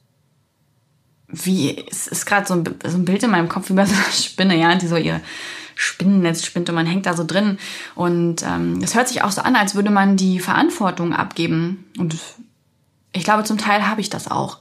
[1.27, 3.93] wie, es ist gerade so, ein, so ein Bild in meinem Kopf wie bei so
[3.93, 5.21] einer Spinne, ja, die so ihr
[5.75, 7.57] Spinnennetz spinnt und man hängt da so drin.
[7.93, 11.85] Und ähm, es hört sich auch so an, als würde man die Verantwortung abgeben.
[11.97, 12.17] Und
[13.11, 14.59] ich glaube, zum Teil habe ich das auch.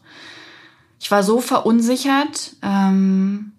[0.98, 3.52] Ich war so verunsichert, ähm,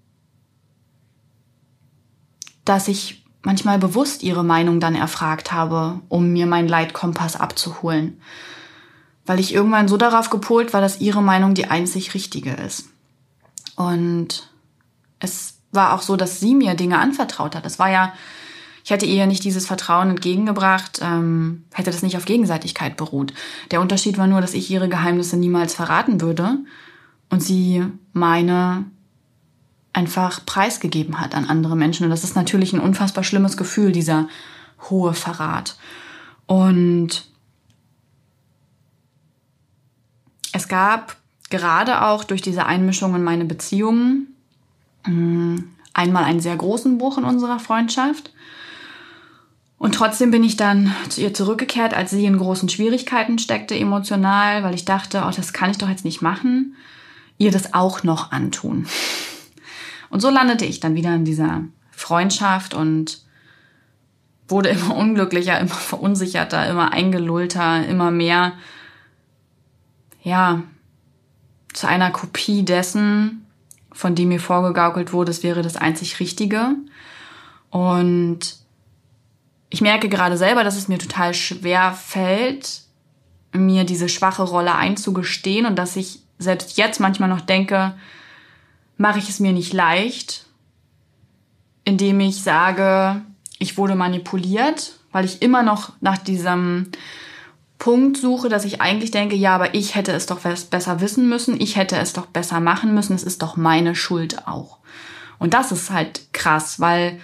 [2.65, 8.19] dass ich manchmal bewusst ihre Meinung dann erfragt habe, um mir meinen Leitkompass abzuholen.
[9.25, 12.89] Weil ich irgendwann so darauf gepolt war, dass ihre Meinung die einzig richtige ist.
[13.75, 14.49] Und
[15.19, 17.65] es war auch so, dass sie mir Dinge anvertraut hat.
[17.65, 18.13] Es war ja,
[18.83, 23.33] ich hätte ihr nicht dieses Vertrauen entgegengebracht, ähm, hätte das nicht auf Gegenseitigkeit beruht.
[23.71, 26.59] Der Unterschied war nur, dass ich ihre Geheimnisse niemals verraten würde
[27.29, 27.83] und sie
[28.13, 28.85] meine
[29.93, 32.03] einfach preisgegeben hat an andere Menschen.
[32.03, 34.27] Und das ist natürlich ein unfassbar schlimmes Gefühl, dieser
[34.89, 35.77] hohe Verrat.
[36.47, 37.25] Und
[40.51, 41.15] es gab
[41.49, 44.35] gerade auch durch diese Einmischung in meine Beziehungen
[45.05, 45.57] mm,
[45.93, 48.33] einmal einen sehr großen Bruch in unserer Freundschaft.
[49.77, 54.63] Und trotzdem bin ich dann zu ihr zurückgekehrt, als sie in großen Schwierigkeiten steckte emotional,
[54.63, 56.75] weil ich dachte, oh, das kann ich doch jetzt nicht machen,
[57.37, 58.87] ihr das auch noch antun.
[60.09, 63.23] Und so landete ich dann wieder in dieser Freundschaft und
[64.47, 68.53] wurde immer unglücklicher, immer verunsicherter, immer eingelullter, immer mehr,
[70.23, 70.63] ja,
[71.73, 73.45] zu einer Kopie dessen,
[73.91, 76.75] von dem mir vorgegaukelt wurde, es wäre das einzig Richtige.
[77.69, 78.57] Und
[79.69, 82.81] ich merke gerade selber, dass es mir total schwer fällt,
[83.53, 87.95] mir diese schwache Rolle einzugestehen und dass ich selbst jetzt manchmal noch denke,
[88.97, 90.45] mache ich es mir nicht leicht,
[91.83, 93.21] indem ich sage,
[93.59, 96.91] ich wurde manipuliert, weil ich immer noch nach diesem
[97.77, 101.59] Punkt suche, dass ich eigentlich denke, ja, aber ich hätte es doch besser wissen müssen,
[101.59, 104.79] ich hätte es doch besser machen müssen, es ist doch meine Schuld auch.
[105.39, 107.19] Und das ist halt krass, weil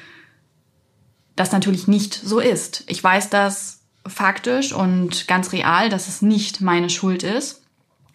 [1.35, 2.83] das natürlich nicht so ist.
[2.87, 7.60] Ich weiß das faktisch und ganz real, dass es nicht meine Schuld ist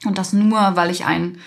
[0.04, 1.38] und das nur, weil ich ein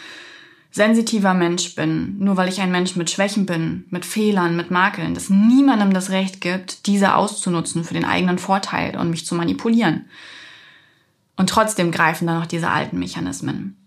[0.72, 5.14] sensitiver Mensch bin, nur weil ich ein Mensch mit Schwächen bin, mit Fehlern, mit Makeln,
[5.14, 10.06] dass niemandem das Recht gibt, diese auszunutzen für den eigenen Vorteil und mich zu manipulieren.
[11.38, 13.78] Und trotzdem greifen da noch diese alten Mechanismen.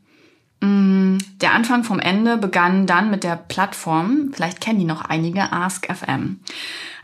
[0.61, 5.53] Mm, der Anfang vom Ende begann dann mit der Plattform, vielleicht kennen die noch einige,
[5.53, 6.40] AskFM.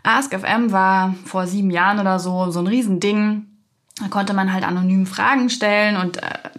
[0.02, 3.46] AskFM war vor sieben Jahren oder so so ein Riesending.
[4.00, 6.50] Da konnte man halt anonym Fragen stellen und äh,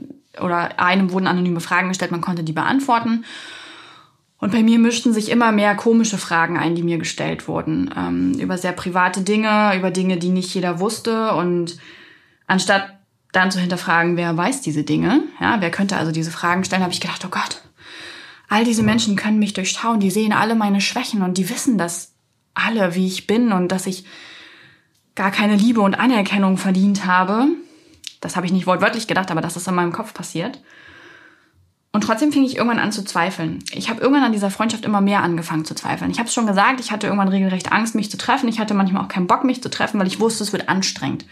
[0.41, 3.25] oder einem wurden anonyme Fragen gestellt, man konnte die beantworten.
[4.37, 7.93] Und bei mir mischten sich immer mehr komische Fragen ein, die mir gestellt wurden.
[7.95, 11.33] Ähm, über sehr private Dinge, über Dinge, die nicht jeder wusste.
[11.33, 11.77] Und
[12.47, 12.99] anstatt
[13.33, 16.93] dann zu hinterfragen, wer weiß diese Dinge, ja, wer könnte also diese Fragen stellen, habe
[16.93, 17.61] ich gedacht, oh Gott,
[18.47, 22.13] all diese Menschen können mich durchschauen, die sehen alle meine Schwächen und die wissen das
[22.53, 24.05] alle, wie ich bin und dass ich
[25.15, 27.47] gar keine Liebe und Anerkennung verdient habe.
[28.21, 30.59] Das habe ich nicht wortwörtlich gedacht, aber das ist in meinem Kopf passiert.
[31.91, 33.63] Und trotzdem fing ich irgendwann an zu zweifeln.
[33.71, 36.11] Ich habe irgendwann an dieser Freundschaft immer mehr angefangen zu zweifeln.
[36.11, 38.47] Ich habe es schon gesagt, ich hatte irgendwann regelrecht Angst, mich zu treffen.
[38.47, 41.25] Ich hatte manchmal auch keinen Bock, mich zu treffen, weil ich wusste, es wird anstrengend.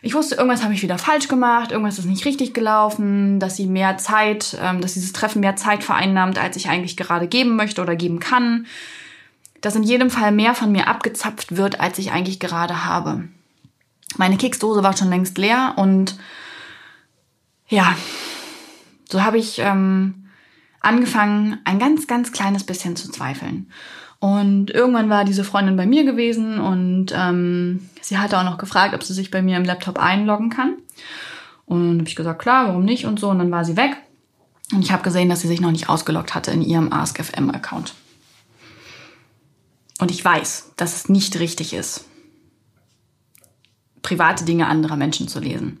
[0.00, 3.66] Ich wusste, irgendwas habe ich wieder falsch gemacht, irgendwas ist nicht richtig gelaufen, dass sie
[3.66, 7.82] mehr Zeit, ähm, dass dieses Treffen mehr Zeit vereinnahmt, als ich eigentlich gerade geben möchte
[7.82, 8.66] oder geben kann.
[9.60, 13.24] Dass in jedem Fall mehr von mir abgezapft wird, als ich eigentlich gerade habe.
[14.16, 16.18] Meine Keksdose war schon längst leer und
[17.68, 17.94] ja,
[19.08, 20.28] so habe ich ähm,
[20.80, 23.70] angefangen, ein ganz, ganz kleines bisschen zu zweifeln.
[24.20, 28.94] Und irgendwann war diese Freundin bei mir gewesen und ähm, sie hatte auch noch gefragt,
[28.94, 30.76] ob sie sich bei mir im Laptop einloggen kann.
[31.66, 33.28] Und habe ich gesagt, klar, warum nicht und so.
[33.28, 33.96] Und dann war sie weg.
[34.72, 37.94] Und ich habe gesehen, dass sie sich noch nicht ausgeloggt hatte in ihrem AskFM-Account.
[40.00, 42.04] Und ich weiß, dass es nicht richtig ist,
[44.02, 45.80] private Dinge anderer Menschen zu lesen.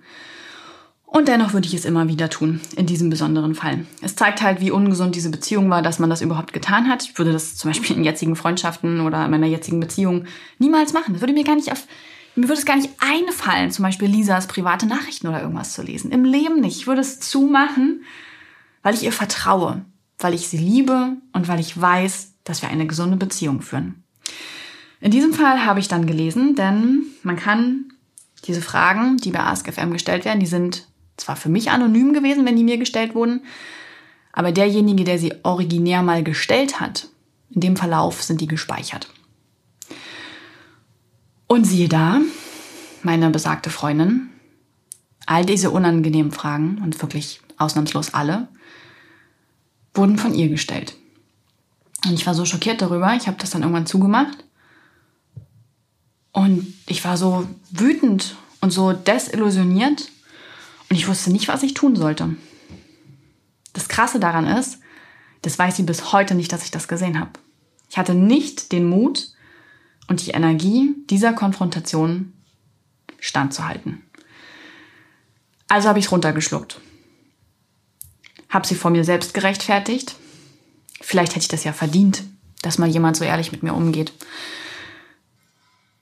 [1.10, 3.86] Und dennoch würde ich es immer wieder tun, in diesem besonderen Fall.
[4.02, 7.02] Es zeigt halt, wie ungesund diese Beziehung war, dass man das überhaupt getan hat.
[7.02, 10.26] Ich würde das zum Beispiel in jetzigen Freundschaften oder in meiner jetzigen Beziehung
[10.58, 11.14] niemals machen.
[11.14, 11.86] Das würde mir gar nicht auf,
[12.34, 16.12] mir würde es gar nicht einfallen, zum Beispiel Lisas private Nachrichten oder irgendwas zu lesen.
[16.12, 16.76] Im Leben nicht.
[16.76, 18.04] Ich würde es zumachen,
[18.82, 19.84] weil ich ihr vertraue,
[20.18, 24.04] weil ich sie liebe und weil ich weiß, dass wir eine gesunde Beziehung führen.
[25.00, 27.87] In diesem Fall habe ich dann gelesen, denn man kann
[28.44, 32.56] diese Fragen, die bei AskFM gestellt werden, die sind zwar für mich anonym gewesen, wenn
[32.56, 33.42] die mir gestellt wurden,
[34.32, 37.08] aber derjenige, der sie originär mal gestellt hat,
[37.50, 39.08] in dem Verlauf sind die gespeichert.
[41.46, 42.20] Und siehe da,
[43.02, 44.28] meine besagte Freundin,
[45.26, 48.48] all diese unangenehmen Fragen, und wirklich ausnahmslos alle,
[49.94, 50.94] wurden von ihr gestellt.
[52.06, 54.44] Und ich war so schockiert darüber, ich habe das dann irgendwann zugemacht.
[56.32, 60.10] Und ich war so wütend und so desillusioniert
[60.90, 62.36] und ich wusste nicht, was ich tun sollte.
[63.72, 64.78] Das Krasse daran ist,
[65.42, 67.30] das weiß sie bis heute nicht, dass ich das gesehen habe.
[67.90, 69.28] Ich hatte nicht den Mut
[70.08, 72.32] und die Energie, dieser Konfrontation
[73.20, 74.02] standzuhalten.
[75.68, 76.80] Also habe ich es runtergeschluckt.
[78.48, 80.16] Habe sie vor mir selbst gerechtfertigt.
[81.00, 82.24] Vielleicht hätte ich das ja verdient,
[82.62, 84.12] dass mal jemand so ehrlich mit mir umgeht.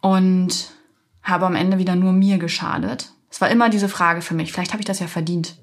[0.09, 0.71] Und
[1.23, 4.73] habe am Ende wieder nur mir geschadet es war immer diese Frage für mich, vielleicht
[4.73, 5.57] habe ich das ja verdient.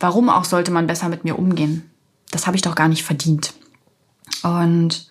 [0.00, 1.88] Warum auch sollte man besser mit mir umgehen?
[2.32, 3.54] Das habe ich doch gar nicht verdient.
[4.42, 5.08] Und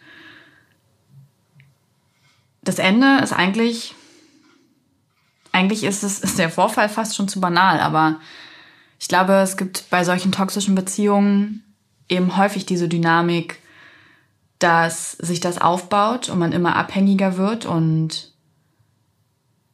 [2.61, 3.95] das Ende ist eigentlich,
[5.53, 8.19] eigentlich ist es, ist der Vorfall fast schon zu banal, aber
[8.99, 11.63] ich glaube, es gibt bei solchen toxischen Beziehungen
[12.09, 13.59] eben häufig diese Dynamik,
[14.59, 18.33] dass sich das aufbaut und man immer abhängiger wird und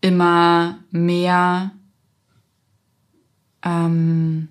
[0.02, 1.72] immer mehr
[3.63, 4.50] ähm,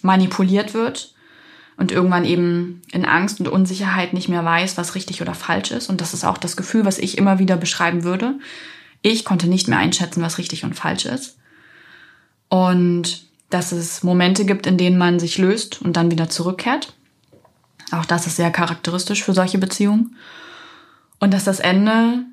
[0.00, 1.14] manipuliert wird
[1.76, 5.90] und irgendwann eben in Angst und Unsicherheit nicht mehr weiß, was richtig oder falsch ist.
[5.90, 8.38] Und das ist auch das Gefühl, was ich immer wieder beschreiben würde.
[9.02, 11.36] Ich konnte nicht mehr einschätzen, was richtig und falsch ist.
[12.48, 16.95] Und dass es Momente gibt, in denen man sich löst und dann wieder zurückkehrt.
[17.92, 20.16] Auch das ist sehr charakteristisch für solche Beziehungen.
[21.18, 22.24] Und dass das Ende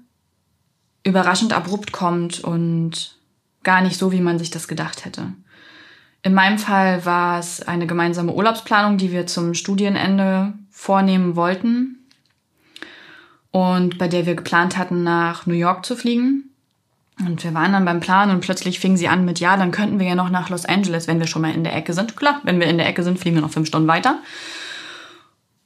[1.03, 3.17] überraschend abrupt kommt und
[3.63, 5.33] gar nicht so, wie man sich das gedacht hätte.
[6.21, 11.97] In meinem Fall war es eine gemeinsame Urlaubsplanung, die wir zum Studienende vornehmen wollten
[13.51, 16.49] und bei der wir geplant hatten, nach New York zu fliegen.
[17.19, 19.99] Und wir waren dann beim Plan und plötzlich fing sie an mit, ja, dann könnten
[19.99, 22.15] wir ja noch nach Los Angeles, wenn wir schon mal in der Ecke sind.
[22.15, 24.19] Klar, wenn wir in der Ecke sind, fliegen wir noch fünf Stunden weiter.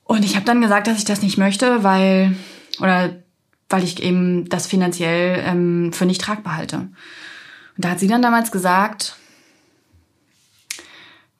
[0.07, 2.35] Und ich habe dann gesagt, dass ich das nicht möchte, weil,
[2.79, 3.15] oder
[3.69, 6.77] weil ich eben das finanziell ähm, für nicht tragbar halte.
[6.77, 6.91] Und
[7.75, 9.17] da hat sie dann damals gesagt,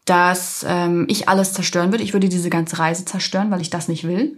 [0.05, 2.03] dass ähm, ich alles zerstören würde.
[2.03, 4.37] Ich würde diese ganze Reise zerstören, weil ich das nicht will.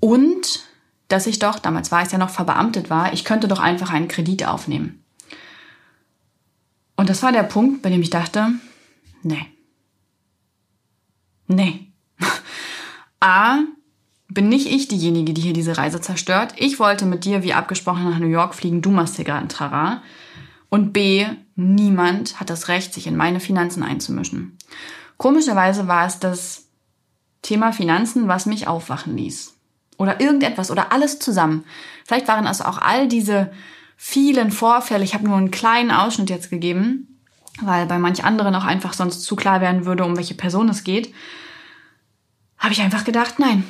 [0.00, 0.64] Und
[1.08, 4.08] dass ich doch, damals war ich ja noch verbeamtet war, ich könnte doch einfach einen
[4.08, 5.04] Kredit aufnehmen.
[6.96, 8.50] Und Und das war der Punkt, bei dem ich dachte,
[9.22, 9.46] nee.
[11.46, 11.85] Nee.
[13.20, 13.58] A,
[14.28, 16.54] bin nicht ich diejenige, die hier diese Reise zerstört.
[16.56, 19.48] Ich wollte mit dir wie abgesprochen nach New York fliegen, du machst hier gerade ein
[19.48, 20.02] Trara.
[20.68, 24.58] Und B, niemand hat das Recht, sich in meine Finanzen einzumischen.
[25.16, 26.66] Komischerweise war es das
[27.42, 29.54] Thema Finanzen, was mich aufwachen ließ.
[29.98, 31.64] Oder irgendetwas oder alles zusammen.
[32.04, 33.50] Vielleicht waren es auch all diese
[33.96, 35.04] vielen Vorfälle.
[35.04, 37.20] Ich habe nur einen kleinen Ausschnitt jetzt gegeben,
[37.62, 40.84] weil bei manch anderen auch einfach sonst zu klar werden würde, um welche Person es
[40.84, 41.14] geht.
[42.66, 43.62] Habe ich einfach gedacht, nein.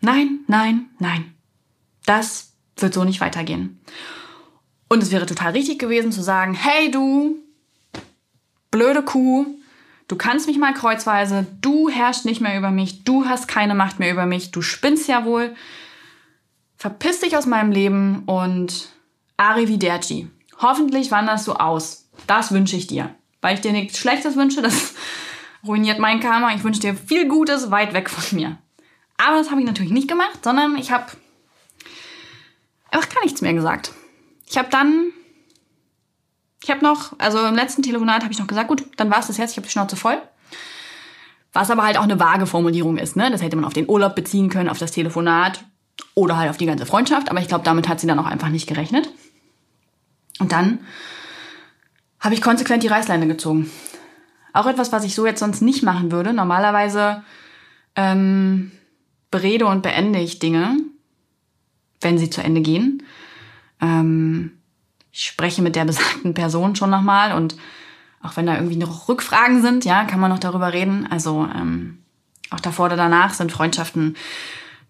[0.00, 1.34] Nein, nein, nein.
[2.04, 3.80] Das wird so nicht weitergehen.
[4.88, 7.36] Und es wäre total richtig gewesen zu sagen, hey du,
[8.72, 9.46] blöde Kuh,
[10.08, 14.00] du kannst mich mal kreuzweise, du herrschst nicht mehr über mich, du hast keine Macht
[14.00, 15.54] mehr über mich, du spinnst ja wohl.
[16.76, 18.88] Verpiss dich aus meinem Leben und
[19.36, 20.28] arrivederci.
[20.58, 22.08] Hoffentlich wanderst du aus.
[22.26, 23.14] Das wünsche ich dir.
[23.42, 24.94] Weil ich dir nichts Schlechtes wünsche, das
[25.66, 26.54] ruiniert mein Karma.
[26.54, 28.58] Ich wünsche dir viel Gutes weit weg von mir.
[29.16, 31.06] Aber das habe ich natürlich nicht gemacht, sondern ich habe
[32.90, 33.92] einfach gar nichts mehr gesagt.
[34.48, 35.12] Ich habe dann,
[36.62, 39.28] ich habe noch, also im letzten Telefonat habe ich noch gesagt, gut, dann war es
[39.28, 40.20] das jetzt, ich habe die Schnauze voll.
[41.52, 43.30] Was aber halt auch eine vage Formulierung ist, ne?
[43.30, 45.64] Das hätte man auf den Urlaub beziehen können, auf das Telefonat
[46.14, 47.30] oder halt auf die ganze Freundschaft.
[47.30, 49.10] Aber ich glaube, damit hat sie dann auch einfach nicht gerechnet.
[50.38, 50.80] Und dann
[52.20, 53.70] habe ich konsequent die Reißleine gezogen.
[54.52, 56.32] Auch etwas, was ich so jetzt sonst nicht machen würde.
[56.32, 57.22] Normalerweise
[57.96, 58.72] ähm,
[59.30, 60.76] berede und beende ich Dinge,
[62.00, 63.02] wenn sie zu Ende gehen.
[63.80, 64.52] Ähm,
[65.10, 67.56] ich spreche mit der besagten Person schon nochmal und
[68.22, 71.08] auch wenn da irgendwie noch Rückfragen sind, ja, kann man noch darüber reden.
[71.10, 71.98] Also ähm,
[72.50, 74.16] auch davor oder danach sind Freundschaften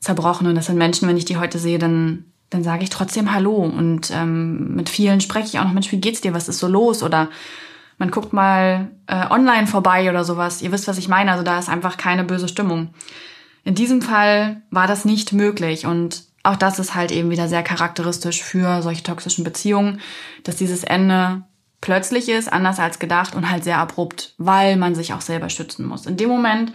[0.00, 3.32] zerbrochen und das sind Menschen, wenn ich die heute sehe, dann dann sage ich trotzdem
[3.32, 6.58] Hallo und ähm, mit vielen spreche ich auch noch, Mensch, wie geht's dir, was ist
[6.58, 7.30] so los oder
[8.02, 10.60] man guckt mal äh, online vorbei oder sowas.
[10.60, 11.30] Ihr wisst, was ich meine.
[11.30, 12.92] Also da ist einfach keine böse Stimmung.
[13.62, 17.62] In diesem Fall war das nicht möglich und auch das ist halt eben wieder sehr
[17.62, 20.00] charakteristisch für solche toxischen Beziehungen,
[20.42, 21.42] dass dieses Ende
[21.80, 25.86] plötzlich ist, anders als gedacht und halt sehr abrupt, weil man sich auch selber schützen
[25.86, 26.06] muss.
[26.06, 26.72] In dem Moment,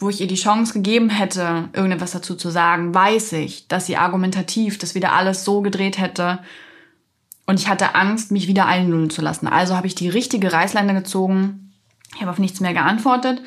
[0.00, 3.96] wo ich ihr die Chance gegeben hätte, irgendetwas dazu zu sagen, weiß ich, dass sie
[3.96, 6.40] argumentativ das wieder alles so gedreht hätte.
[7.46, 9.46] Und ich hatte Angst, mich wieder einlullen zu lassen.
[9.46, 11.72] Also habe ich die richtige Reißleine gezogen.
[12.14, 13.40] Ich habe auf nichts mehr geantwortet.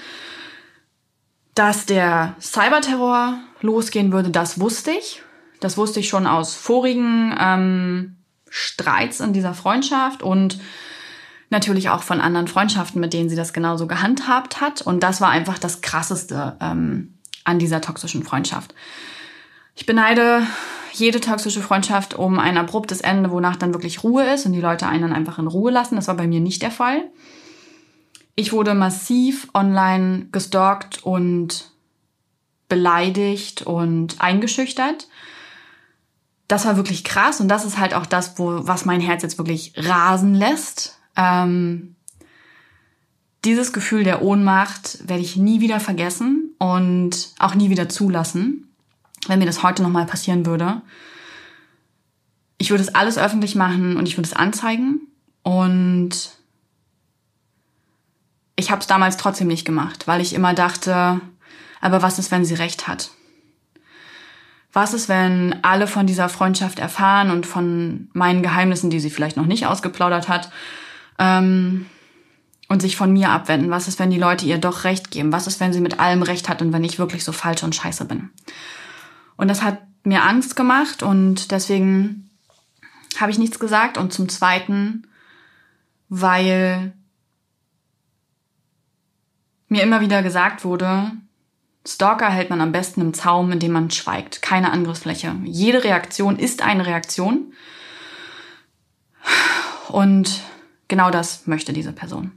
[1.53, 5.21] Dass der Cyberterror losgehen würde, das wusste ich.
[5.59, 8.15] Das wusste ich schon aus vorigen ähm,
[8.49, 10.59] Streits in dieser Freundschaft und
[11.49, 14.81] natürlich auch von anderen Freundschaften, mit denen sie das genauso gehandhabt hat.
[14.81, 18.73] Und das war einfach das Krasseste ähm, an dieser toxischen Freundschaft.
[19.79, 20.45] Ich beneide
[20.91, 24.87] jede toxische Freundschaft um ein abruptes Ende, wonach dann wirklich Ruhe ist und die Leute
[24.87, 25.95] einen einfach in Ruhe lassen.
[25.95, 27.09] Das war bei mir nicht der Fall.
[28.35, 31.71] Ich wurde massiv online gestalkt und
[32.67, 35.07] beleidigt und eingeschüchtert
[36.49, 39.37] das war wirklich krass und das ist halt auch das, wo, was mein Herz jetzt
[39.37, 40.97] wirklich rasen lässt.
[41.15, 41.95] Ähm,
[43.45, 48.68] dieses Gefühl der Ohnmacht werde ich nie wieder vergessen und auch nie wieder zulassen,
[49.27, 50.81] wenn mir das heute nochmal passieren würde.
[52.57, 55.01] Ich würde es alles öffentlich machen und ich würde es anzeigen
[55.43, 56.31] und
[58.55, 61.21] ich habe es damals trotzdem nicht gemacht, weil ich immer dachte,
[61.79, 63.11] aber was ist, wenn sie recht hat?
[64.73, 69.37] Was ist, wenn alle von dieser Freundschaft erfahren und von meinen Geheimnissen, die sie vielleicht
[69.37, 70.51] noch nicht ausgeplaudert hat,
[71.17, 71.87] ähm,
[72.69, 73.71] und sich von mir abwenden?
[73.71, 75.33] Was ist, wenn die Leute ihr doch recht geben?
[75.33, 77.75] Was ist, wenn sie mit allem recht hat und wenn ich wirklich so falsch und
[77.75, 78.29] scheiße bin?
[79.39, 82.29] Und das hat mir Angst gemacht und deswegen
[83.17, 83.97] habe ich nichts gesagt.
[83.97, 85.07] Und zum Zweiten,
[86.09, 86.91] weil
[89.69, 91.11] mir immer wieder gesagt wurde,
[91.87, 94.41] Stalker hält man am besten im Zaum, indem man schweigt.
[94.41, 95.33] Keine Angriffsfläche.
[95.45, 97.53] Jede Reaktion ist eine Reaktion.
[99.87, 100.41] Und
[100.89, 102.33] genau das möchte diese Person.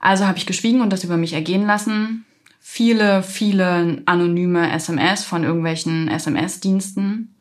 [0.00, 2.26] Also habe ich geschwiegen und das über mich ergehen lassen.
[2.72, 7.34] Viele, viele anonyme SMS von irgendwelchen SMS-Diensten.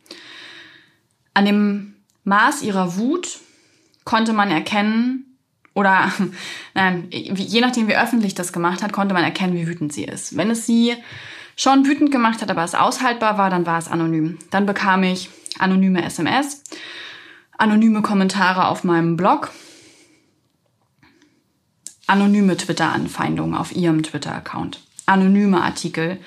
[1.35, 3.37] An dem Maß ihrer Wut
[4.05, 5.37] konnte man erkennen,
[5.75, 6.11] oder
[6.73, 10.35] nein, je nachdem, wie öffentlich das gemacht hat, konnte man erkennen, wie wütend sie ist.
[10.35, 10.95] Wenn es sie
[11.55, 14.39] schon wütend gemacht hat, aber es aushaltbar war, dann war es anonym.
[14.49, 16.63] Dann bekam ich anonyme SMS,
[17.55, 19.51] anonyme Kommentare auf meinem Blog,
[22.07, 26.19] anonyme Twitter-Anfeindungen auf ihrem Twitter-Account, anonyme Artikel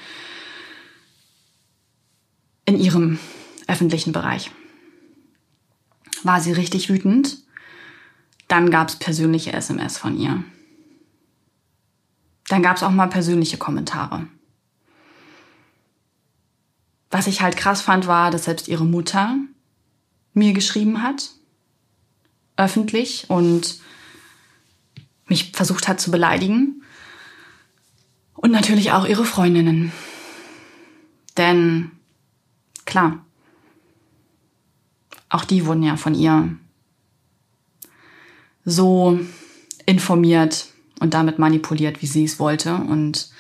[2.64, 3.18] in ihrem
[3.66, 4.51] öffentlichen Bereich.
[6.22, 7.43] War sie richtig wütend?
[8.53, 10.45] dann gab es persönliche SMS von ihr.
[12.49, 14.26] Dann gab es auch mal persönliche Kommentare.
[17.11, 19.39] Was ich halt krass fand, war, dass selbst ihre Mutter
[20.35, 21.30] mir geschrieben hat,
[22.59, 23.80] öffentlich und
[25.28, 26.82] mich versucht hat zu beleidigen.
[28.43, 29.93] Und natürlich auch ihre Freundinnen.
[31.36, 31.93] Denn
[32.84, 33.24] klar,
[35.28, 36.51] auch die wurden ja von ihr
[38.64, 39.18] so
[39.86, 40.66] informiert
[40.99, 43.30] und damit manipuliert, wie sie es wollte und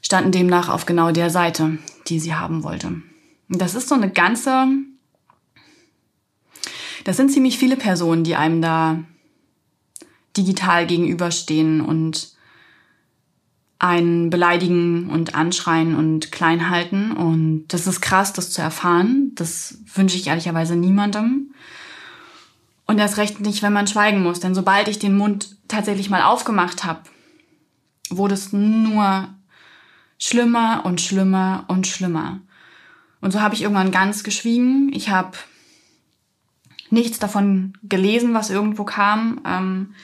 [0.00, 3.02] standen demnach auf genau der Seite, die sie haben wollte.
[3.48, 4.68] Das ist so eine ganze,
[7.02, 9.02] das sind ziemlich viele Personen, die einem da
[10.36, 12.38] digital gegenüberstehen und
[13.80, 17.12] einen beleidigen und anschreien und klein halten.
[17.12, 19.32] Und das ist krass, das zu erfahren.
[19.34, 21.54] Das wünsche ich ehrlicherweise niemandem.
[22.86, 24.38] Und erst recht nicht, wenn man schweigen muss.
[24.38, 27.00] Denn sobald ich den Mund tatsächlich mal aufgemacht habe,
[28.10, 29.28] wurde es nur
[30.18, 32.40] schlimmer und schlimmer und schlimmer.
[33.22, 34.92] Und so habe ich irgendwann ganz geschwiegen.
[34.92, 35.38] Ich habe
[36.90, 39.40] nichts davon gelesen, was irgendwo kam.
[39.46, 39.94] Ähm,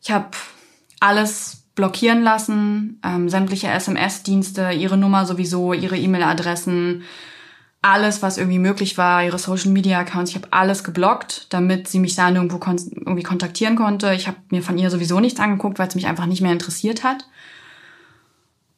[0.00, 0.28] ich habe
[1.00, 7.02] alles blockieren lassen, ähm, sämtliche SMS-Dienste, ihre Nummer sowieso, ihre E-Mail-Adressen,
[7.82, 10.30] alles, was irgendwie möglich war, ihre Social-Media-Accounts.
[10.30, 14.14] Ich habe alles geblockt, damit sie mich da nirgendwo kon irgendwie kontaktieren konnte.
[14.14, 17.04] Ich habe mir von ihr sowieso nichts angeguckt, weil es mich einfach nicht mehr interessiert
[17.04, 17.26] hat.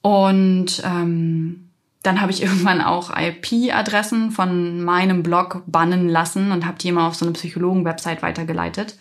[0.03, 1.71] Und ähm,
[2.03, 7.07] dann habe ich irgendwann auch IP-Adressen von meinem Blog bannen lassen und habe die immer
[7.07, 8.99] auf so eine Psychologen-Website weitergeleitet.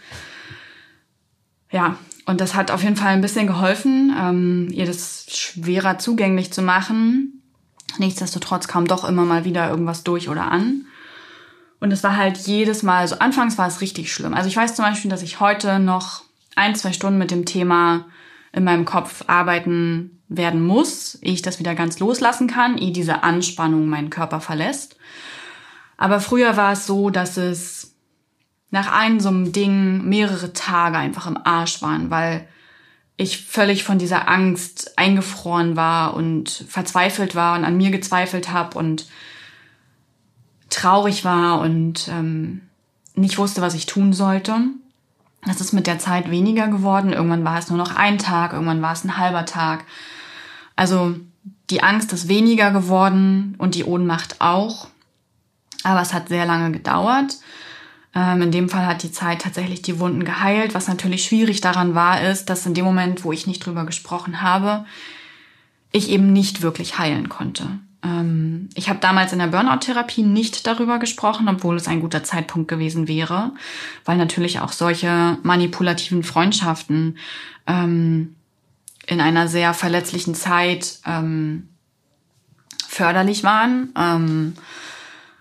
[1.72, 6.51] Ja, und das hat auf jeden Fall ein bisschen geholfen, ähm, ihr das schwerer zugänglich
[6.51, 7.43] zu machen.
[7.97, 10.86] Nichtsdestotrotz kam doch immer mal wieder irgendwas durch oder an.
[11.80, 14.34] Und es war halt jedes Mal, so anfangs war es richtig schlimm.
[14.34, 16.23] Also ich weiß zum Beispiel, dass ich heute noch
[16.55, 18.05] ein, zwei Stunden mit dem Thema
[18.51, 23.23] in meinem Kopf arbeiten werden muss, ehe ich das wieder ganz loslassen kann, ehe diese
[23.23, 24.97] Anspannung meinen Körper verlässt.
[25.97, 27.95] Aber früher war es so, dass es
[28.76, 32.45] nach einem so einem Ding mehrere Tage einfach im Arsch waren, weil
[33.15, 38.78] ich völlig von dieser Angst eingefroren war und verzweifelt war und an mir gezweifelt habe
[38.78, 39.07] und
[40.69, 42.63] traurig war und ähm,
[43.13, 44.57] nicht wusste, was ich tun sollte.
[45.45, 47.13] Das ist mit der Zeit weniger geworden.
[47.13, 49.86] Irgendwann war es nur noch ein Tag, irgendwann war es ein halber Tag.
[50.76, 51.15] Also
[51.69, 54.89] die Angst ist weniger geworden und die Ohnmacht auch.
[55.84, 57.38] Aber es hat sehr lange gedauert.
[58.16, 60.74] Ähm, in dem Fall hat die Zeit tatsächlich die Wunden geheilt.
[60.74, 64.41] Was natürlich schwierig daran war, ist, dass in dem Moment, wo ich nicht drüber gesprochen
[64.41, 64.86] habe,
[65.91, 67.80] ich eben nicht wirklich heilen konnte.
[68.03, 72.70] Ähm, ich habe damals in der Burnout-Therapie nicht darüber gesprochen, obwohl es ein guter Zeitpunkt
[72.70, 73.51] gewesen wäre,
[74.05, 77.18] weil natürlich auch solche manipulativen Freundschaften
[77.68, 78.36] ähm,
[79.07, 81.70] in einer sehr verletzlichen Zeit ähm,
[82.88, 83.91] förderlich waren.
[83.97, 84.53] Ähm,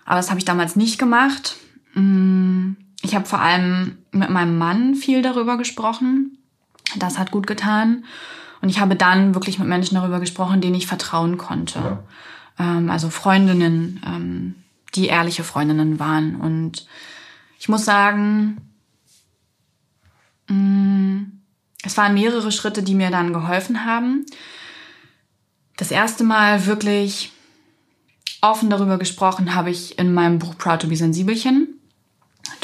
[0.05, 1.55] aber das habe ich damals nicht gemacht.
[1.95, 6.37] Mm, ich habe vor allem mit meinem Mann viel darüber gesprochen.
[6.95, 8.05] Das hat gut getan.
[8.61, 11.79] Und ich habe dann wirklich mit Menschen darüber gesprochen, denen ich vertrauen konnte.
[11.79, 12.03] Ja
[12.59, 14.55] ähm, also Freundinnen, ähm,
[14.95, 16.35] die ehrliche Freundinnen waren.
[16.35, 16.87] Und
[17.59, 18.57] ich muss sagen,
[20.47, 21.23] mm,
[21.83, 24.25] es waren mehrere Schritte, die mir dann geholfen haben.
[25.77, 27.31] Das erste Mal wirklich
[28.41, 31.74] offen darüber gesprochen habe ich in meinem Buch Proud to be Sensibelchen.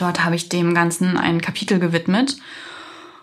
[0.02, 2.38] Dort habe ich dem Ganzen ein Kapitel gewidmet.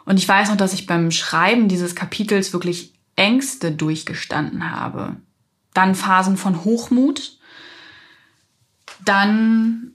[0.04, 5.16] Und ich weiß noch, dass ich beim Schreiben dieses Kapitels wirklich Ängste durchgestanden habe
[5.78, 7.38] dann Phasen von Hochmut,
[9.04, 9.92] dann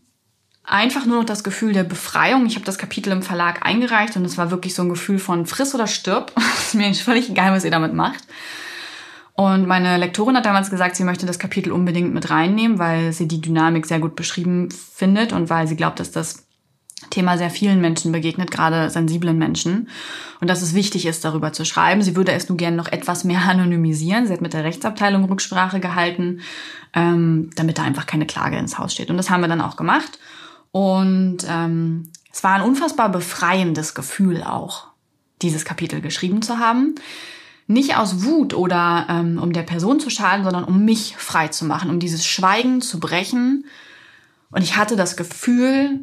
[0.63, 2.45] einfach nur noch das Gefühl der Befreiung.
[2.45, 5.45] Ich habe das Kapitel im Verlag eingereicht und es war wirklich so ein Gefühl von
[5.45, 6.31] friss oder stirb.
[6.59, 8.23] ist mir völlig egal, was ihr damit macht.
[9.33, 13.27] Und meine Lektorin hat damals gesagt, sie möchte das Kapitel unbedingt mit reinnehmen, weil sie
[13.27, 16.42] die Dynamik sehr gut beschrieben findet und weil sie glaubt, dass das
[17.09, 19.89] Thema sehr vielen Menschen begegnet, gerade sensiblen Menschen.
[20.39, 22.01] Und dass es wichtig ist, darüber zu schreiben.
[22.01, 24.27] Sie würde es nur gerne noch etwas mehr anonymisieren.
[24.27, 26.41] Sie hat mit der Rechtsabteilung Rücksprache gehalten,
[26.93, 29.09] ähm, damit da einfach keine Klage ins Haus steht.
[29.09, 30.19] Und das haben wir dann auch gemacht.
[30.71, 34.87] Und ähm, es war ein unfassbar befreiendes Gefühl auch,
[35.41, 36.95] dieses Kapitel geschrieben zu haben.
[37.67, 41.63] Nicht aus Wut oder ähm, um der Person zu schaden, sondern um mich frei zu
[41.65, 43.65] machen, um dieses Schweigen zu brechen.
[44.51, 46.01] Und ich hatte das Gefühl,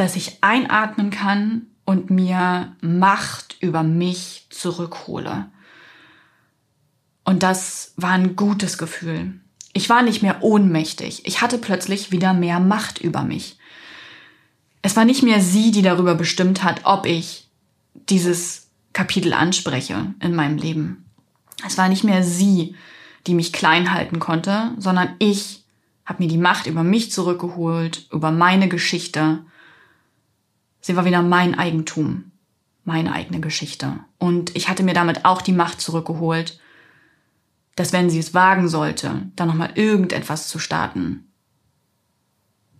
[0.00, 5.50] dass ich einatmen kann und mir Macht über mich zurückhole.
[7.24, 9.38] Und das war ein gutes Gefühl.
[9.74, 11.26] Ich war nicht mehr ohnmächtig.
[11.26, 13.58] Ich hatte plötzlich wieder mehr Macht über mich.
[14.82, 17.48] es war nicht mehr sie, die darüber bestimmt hat, ob ich
[18.08, 21.04] dieses Kapitel anspreche in meinem Leben.
[21.66, 22.74] Es war nicht mehr sie,
[23.26, 25.62] die mich klein halten konnte, sondern ich
[26.06, 29.44] habe mir die Macht über mich zurückgeholt, über meine Geschichte.
[30.80, 32.32] Sie war wieder mein Eigentum,
[32.84, 34.00] meine eigene Geschichte.
[34.18, 36.58] Und ich hatte mir damit auch die Macht zurückgeholt,
[37.76, 41.26] dass wenn sie es wagen sollte, dann nochmal irgendetwas zu starten,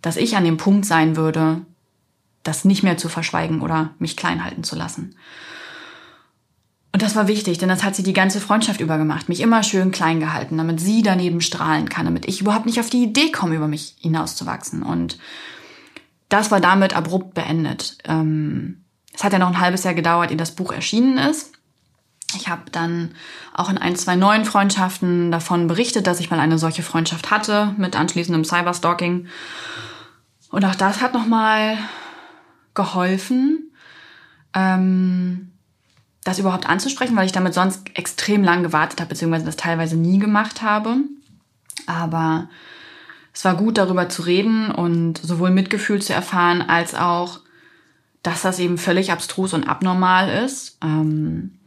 [0.01, 1.65] dass ich an dem Punkt sein würde,
[2.43, 5.15] das nicht mehr zu verschweigen oder mich klein halten zu lassen.
[6.93, 9.63] Und das war wichtig, denn das hat sie die ganze Freundschaft über gemacht, mich immer
[9.63, 13.31] schön klein gehalten, damit sie daneben strahlen kann, damit ich überhaupt nicht auf die Idee
[13.31, 14.83] komme, über mich hinauszuwachsen.
[14.83, 15.17] Und
[16.31, 17.97] das war damit abrupt beendet.
[18.05, 21.51] Ähm, es hat ja noch ein halbes Jahr gedauert, ehe das Buch erschienen ist.
[22.35, 23.13] Ich habe dann
[23.53, 27.75] auch in ein, zwei neuen Freundschaften davon berichtet, dass ich mal eine solche Freundschaft hatte
[27.77, 29.27] mit anschließendem Cyberstalking.
[30.49, 31.77] Und auch das hat nochmal
[32.73, 33.73] geholfen,
[34.53, 35.51] ähm,
[36.23, 40.19] das überhaupt anzusprechen, weil ich damit sonst extrem lang gewartet habe, beziehungsweise das teilweise nie
[40.19, 40.95] gemacht habe.
[41.87, 42.47] Aber
[43.33, 47.39] es war gut, darüber zu reden und sowohl Mitgefühl zu erfahren, als auch,
[48.23, 50.77] dass das eben völlig abstrus und abnormal ist.
[50.83, 51.57] Ähm,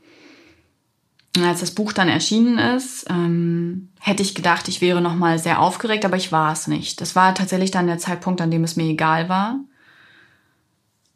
[1.42, 5.60] als das Buch dann erschienen ist, ähm, hätte ich gedacht, ich wäre noch mal sehr
[5.60, 7.00] aufgeregt, aber ich war es nicht.
[7.00, 9.58] Das war tatsächlich dann der Zeitpunkt, an dem es mir egal war.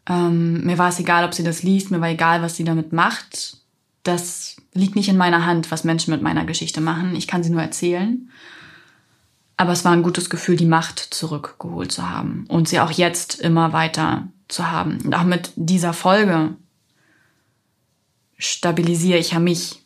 [0.09, 2.92] Ähm, mir war es egal, ob sie das liest, mir war egal, was sie damit
[2.92, 3.59] macht.
[4.03, 7.14] Das liegt nicht in meiner Hand, was Menschen mit meiner Geschichte machen.
[7.14, 8.30] Ich kann sie nur erzählen.
[9.59, 13.40] Aber es war ein gutes Gefühl, die Macht zurückgeholt zu haben und sie auch jetzt
[13.40, 15.00] immer weiter zu haben.
[15.04, 16.54] Und auch mit dieser Folge
[18.38, 19.82] stabilisiere ich ja mich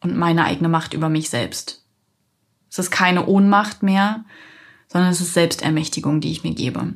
[0.00, 1.84] und meine eigene Macht über mich selbst.
[2.70, 4.24] Es ist keine Ohnmacht mehr,
[4.86, 6.94] sondern es ist Selbstermächtigung, die ich mir gebe.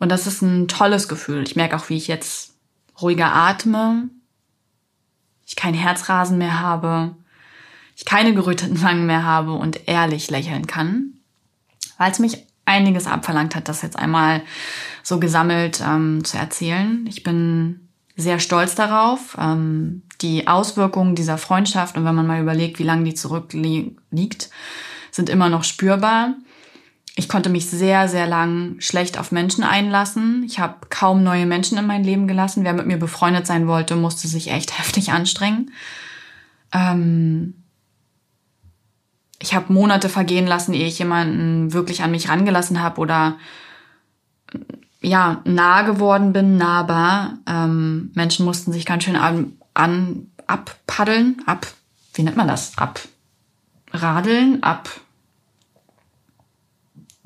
[0.00, 1.44] Und das ist ein tolles Gefühl.
[1.44, 2.54] Ich merke auch, wie ich jetzt
[3.00, 4.10] ruhiger atme,
[5.46, 7.16] ich kein Herzrasen mehr habe,
[7.98, 11.14] ich keine geröteten Wangen mehr habe und ehrlich lächeln kann,
[11.98, 14.42] weil es mich einiges abverlangt hat, das jetzt einmal
[15.02, 17.04] so gesammelt ähm, zu erzählen.
[17.08, 19.36] Ich bin sehr stolz darauf.
[19.40, 24.48] Ähm, die Auswirkungen dieser Freundschaft, und wenn man mal überlegt, wie lange die zurückliegt,
[25.10, 26.36] sind immer noch spürbar.
[27.16, 30.44] Ich konnte mich sehr, sehr lang schlecht auf Menschen einlassen.
[30.44, 32.62] Ich habe kaum neue Menschen in mein Leben gelassen.
[32.62, 35.72] Wer mit mir befreundet sein wollte, musste sich echt heftig anstrengen.
[36.72, 37.54] Ähm
[39.40, 43.38] ich habe Monate vergehen lassen, ehe ich jemanden wirklich an mich rangelassen habe oder
[45.00, 47.38] ja nah geworden bin, nahbar.
[47.46, 51.66] Ähm, Menschen mussten sich ganz schön an, an abpaddeln, ab
[52.14, 52.72] wie nennt man das?
[53.92, 54.90] Abradeln, ab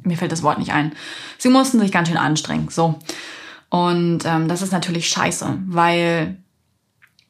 [0.04, 0.92] mir fällt das Wort nicht ein.
[1.38, 2.68] Sie mussten sich ganz schön anstrengen.
[2.68, 2.98] So.
[3.70, 6.36] Und ähm, das ist natürlich scheiße, weil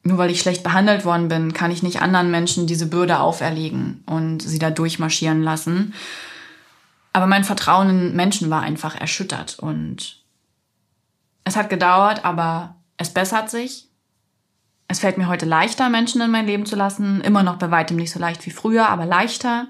[0.03, 4.03] nur weil ich schlecht behandelt worden bin, kann ich nicht anderen Menschen diese Bürde auferlegen
[4.05, 5.93] und sie da durchmarschieren lassen.
[7.13, 10.23] Aber mein Vertrauen in Menschen war einfach erschüttert und
[11.45, 13.87] es hat gedauert, aber es bessert sich.
[14.87, 17.21] Es fällt mir heute leichter, Menschen in mein Leben zu lassen.
[17.21, 19.67] Immer noch bei weitem nicht so leicht wie früher, aber leichter.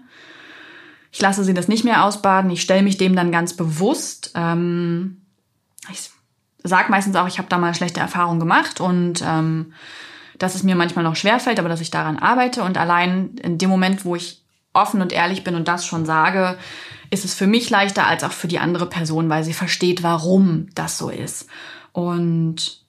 [1.12, 2.50] Ich lasse sie das nicht mehr ausbaden.
[2.50, 4.32] Ich stelle mich dem dann ganz bewusst.
[4.36, 5.22] Ähm,
[5.92, 6.10] ich
[6.64, 9.74] sage meistens auch, ich habe da mal schlechte Erfahrungen gemacht und ähm,
[10.44, 12.64] dass es mir manchmal noch schwerfällt, aber dass ich daran arbeite.
[12.64, 16.58] Und allein in dem Moment, wo ich offen und ehrlich bin und das schon sage,
[17.10, 20.68] ist es für mich leichter als auch für die andere Person, weil sie versteht, warum
[20.76, 21.48] das so ist.
[21.94, 22.82] Und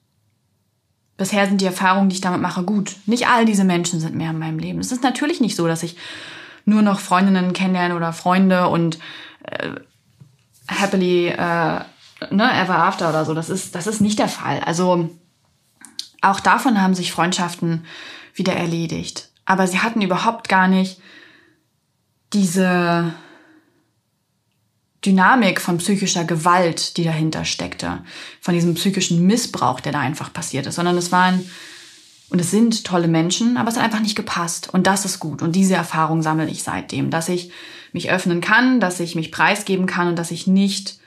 [1.15, 2.95] bisher sind die Erfahrungen, die ich damit mache, gut.
[3.05, 4.79] Nicht all diese Menschen sind mehr in meinem Leben.
[4.79, 5.95] Es ist natürlich nicht so, dass ich
[6.65, 8.99] nur noch Freundinnen kennenlernen oder Freunde und
[9.43, 9.69] äh,
[10.67, 11.79] happily äh,
[12.31, 13.33] ne, ever after oder so.
[13.33, 14.59] Das ist, das ist nicht der Fall.
[14.65, 15.09] Also
[16.25, 17.85] auch davon haben sich Freundschaften
[18.33, 19.29] wieder erledigt.
[19.45, 20.99] Aber sie hatten überhaupt gar nicht
[22.33, 23.13] diese
[25.05, 28.03] Dynamik von psychischer Gewalt, die dahinter steckte,
[28.41, 31.47] von diesem psychischen Missbrauch, der da einfach passiert ist, sondern es waren
[32.29, 34.73] und es sind tolle Menschen, aber es hat einfach nicht gepasst.
[34.73, 35.43] Und das ist gut.
[35.43, 37.51] Und diese Erfahrung sammle ich seitdem, dass ich
[37.93, 40.99] mich öffnen kann, dass ich mich preisgeben kann und dass ich nicht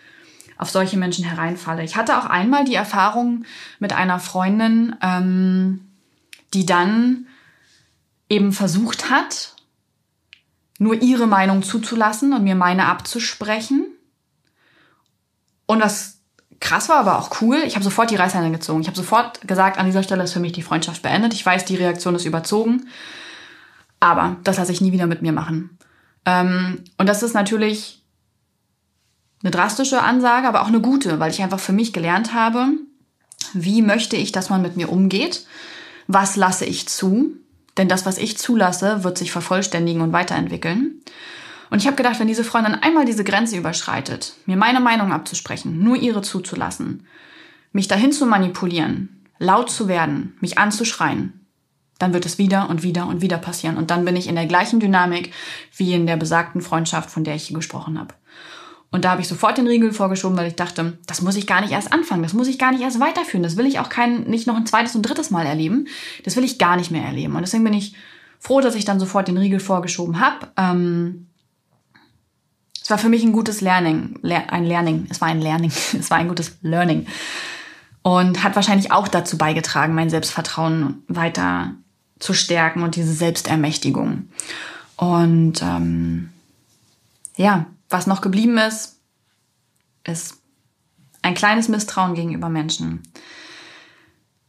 [0.59, 1.85] auf solche Menschen hereinfalle.
[1.85, 3.45] Ich hatte auch einmal die Erfahrung
[3.79, 5.87] mit einer Freundin, ähm,
[6.53, 7.27] die dann
[8.29, 9.55] eben versucht hat,
[10.79, 13.87] nur ihre Meinung zuzulassen und mir meine abzusprechen.
[15.67, 16.19] Und das
[16.61, 17.63] krass war, aber auch cool.
[17.65, 18.81] Ich habe sofort die Reißleine gezogen.
[18.81, 21.35] Ich habe sofort gesagt, an dieser Stelle ist für mich die Freundschaft beendet.
[21.35, 22.89] Ich weiß, die Reaktion ist überzogen.
[24.01, 25.79] Aber das lasse ich nie wieder mit mir machen.
[26.25, 27.97] Ähm, und das ist natürlich
[29.43, 32.68] eine drastische Ansage, aber auch eine gute, weil ich einfach für mich gelernt habe,
[33.53, 35.47] wie möchte ich, dass man mit mir umgeht,
[36.07, 37.36] was lasse ich zu,
[37.76, 41.01] denn das, was ich zulasse, wird sich vervollständigen und weiterentwickeln.
[41.70, 45.82] Und ich habe gedacht, wenn diese Freundin einmal diese Grenze überschreitet, mir meine Meinung abzusprechen,
[45.82, 47.07] nur ihre zuzulassen,
[47.72, 51.47] mich dahin zu manipulieren, laut zu werden, mich anzuschreien,
[51.99, 53.76] dann wird es wieder und wieder und wieder passieren.
[53.76, 55.32] Und dann bin ich in der gleichen Dynamik
[55.76, 58.14] wie in der besagten Freundschaft, von der ich hier gesprochen habe.
[58.91, 61.61] Und da habe ich sofort den Riegel vorgeschoben, weil ich dachte, das muss ich gar
[61.61, 64.22] nicht erst anfangen, das muss ich gar nicht erst weiterführen, das will ich auch kein,
[64.22, 65.89] nicht noch ein zweites und drittes Mal erleben,
[66.24, 67.34] das will ich gar nicht mehr erleben.
[67.34, 67.95] Und deswegen bin ich
[68.39, 70.49] froh, dass ich dann sofort den Riegel vorgeschoben habe.
[70.57, 71.26] Ähm,
[72.82, 76.16] es war für mich ein gutes Learning, ein Learning, es war ein Learning, es war
[76.16, 77.07] ein gutes Learning.
[78.01, 81.74] Und hat wahrscheinlich auch dazu beigetragen, mein Selbstvertrauen weiter
[82.18, 84.30] zu stärken und diese Selbstermächtigung.
[84.97, 86.30] Und ähm,
[87.36, 89.01] ja, was noch geblieben ist,
[90.05, 90.36] ist
[91.22, 93.03] ein kleines Misstrauen gegenüber Menschen.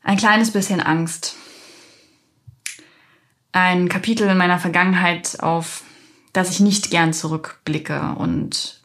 [0.04, 1.36] Ein kleines bisschen Angst.
[3.52, 5.84] Ein Kapitel in meiner Vergangenheit, auf
[6.34, 8.82] das ich nicht gern zurückblicke und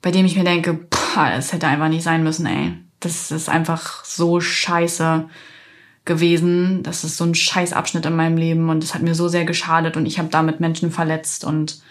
[0.00, 0.86] bei dem ich mir denke,
[1.34, 2.78] es hätte einfach nicht sein müssen, ey.
[3.00, 5.28] Das ist einfach so scheiße
[6.04, 6.82] gewesen.
[6.82, 9.44] Das ist so ein scheiß Abschnitt in meinem Leben und es hat mir so sehr
[9.44, 11.82] geschadet und ich habe damit Menschen verletzt und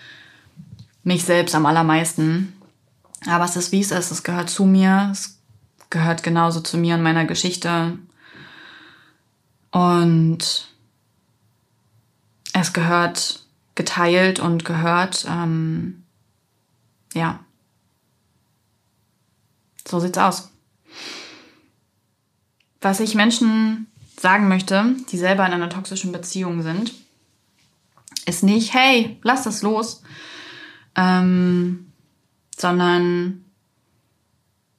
[1.04, 2.54] mich selbst am allermeisten.
[3.28, 4.12] Aber es ist wie es ist.
[4.12, 5.10] Es gehört zu mir.
[5.12, 5.40] Es
[5.90, 7.98] gehört genauso zu mir und meiner Geschichte.
[9.72, 10.68] Und
[12.54, 13.44] es gehört
[13.76, 15.26] geteilt und gehört.
[15.30, 16.04] Ähm,
[17.14, 17.40] ja.
[19.88, 20.50] So sieht's aus.
[22.82, 23.88] Was ich Menschen
[24.20, 26.94] sagen möchte, die selber in einer toxischen Beziehung sind,
[28.26, 30.04] ist nicht, hey, lass das los
[30.96, 31.92] ähm,
[32.58, 33.44] sondern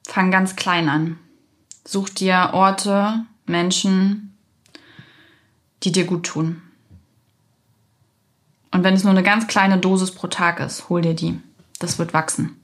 [0.07, 1.19] fang ganz klein an.
[1.85, 4.35] Such dir Orte, Menschen,
[5.83, 6.63] die dir gut tun.
[8.71, 11.41] Und wenn es nur eine ganz kleine Dosis pro Tag ist, hol dir die.
[11.79, 12.57] Das wird wachsen.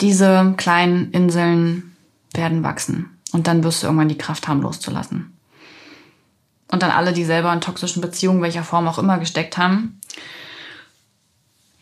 [0.00, 1.96] Diese kleinen Inseln
[2.32, 3.18] werden wachsen.
[3.32, 5.36] Und dann wirst du irgendwann die Kraft haben, loszulassen.
[6.70, 10.00] Und dann alle, die selber in toxischen Beziehungen, welcher Form auch immer, gesteckt haben,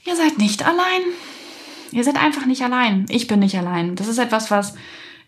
[0.07, 1.03] Ihr seid nicht allein.
[1.93, 3.07] Ihr seid einfach nicht allein.
[3.09, 3.97] Ich bin nicht allein.
[3.97, 4.75] Das ist etwas, was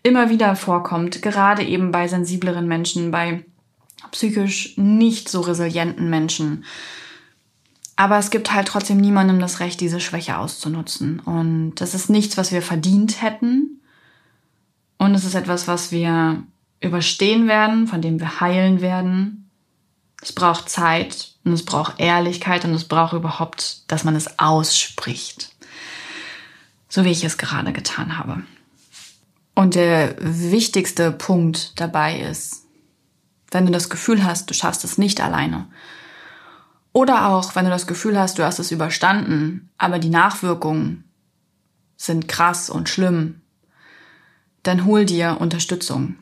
[0.03, 3.43] immer wieder vorkommt, gerade eben bei sensibleren Menschen, bei
[4.11, 6.63] psychisch nicht so resilienten Menschen.
[7.95, 11.19] Aber es gibt halt trotzdem niemandem das Recht, diese Schwäche auszunutzen.
[11.19, 13.81] Und das ist nichts, was wir verdient hätten.
[14.97, 16.43] Und es ist etwas, was wir
[16.79, 19.48] überstehen werden, von dem wir heilen werden.
[20.21, 25.55] Es braucht Zeit und es braucht Ehrlichkeit und es braucht überhaupt, dass man es ausspricht.
[26.89, 28.43] So wie ich es gerade getan habe.
[29.55, 32.65] Und der wichtigste Punkt dabei ist,
[33.51, 35.67] wenn du das Gefühl hast, du schaffst es nicht alleine.
[36.91, 41.03] Oder auch, wenn du das Gefühl hast, du hast es überstanden, aber die Nachwirkungen
[41.97, 43.41] sind krass und schlimm,
[44.63, 46.15] dann hol dir Unterstützung.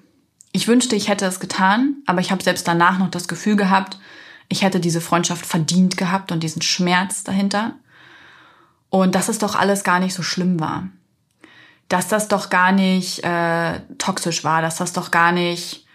[0.57, 3.99] Ich wünschte, ich hätte es getan, aber ich habe selbst danach noch das Gefühl gehabt,
[4.49, 7.75] ich hätte diese Freundschaft verdient gehabt und diesen Schmerz dahinter.
[8.89, 10.87] Und dass es doch alles gar nicht so schlimm war.
[11.89, 15.85] Dass das doch gar nicht äh, toxisch war, dass das doch gar nicht...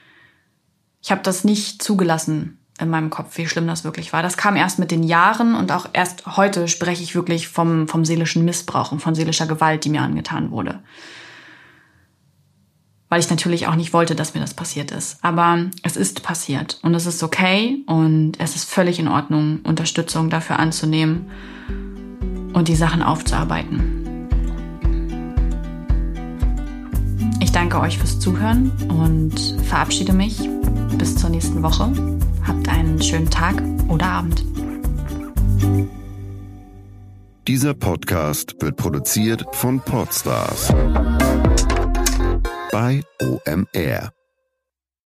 [1.03, 4.23] Ich habe das nicht zugelassen in meinem Kopf, wie schlimm das wirklich war.
[4.23, 8.05] Das kam erst mit den Jahren und auch erst heute spreche ich wirklich vom, vom
[8.05, 10.79] seelischen Missbrauch und von seelischer Gewalt, die mir angetan wurde
[13.13, 15.19] weil ich natürlich auch nicht wollte, dass mir das passiert ist.
[15.21, 20.31] Aber es ist passiert und es ist okay und es ist völlig in Ordnung, Unterstützung
[20.31, 21.27] dafür anzunehmen
[22.55, 24.31] und die Sachen aufzuarbeiten.
[27.41, 29.39] Ich danke euch fürs Zuhören und
[29.69, 30.49] verabschiede mich.
[30.97, 31.93] Bis zur nächsten Woche.
[32.47, 34.43] Habt einen schönen Tag oder Abend.
[37.47, 40.73] Dieser Podcast wird produziert von Podstars
[42.73, 44.22] bei OMR.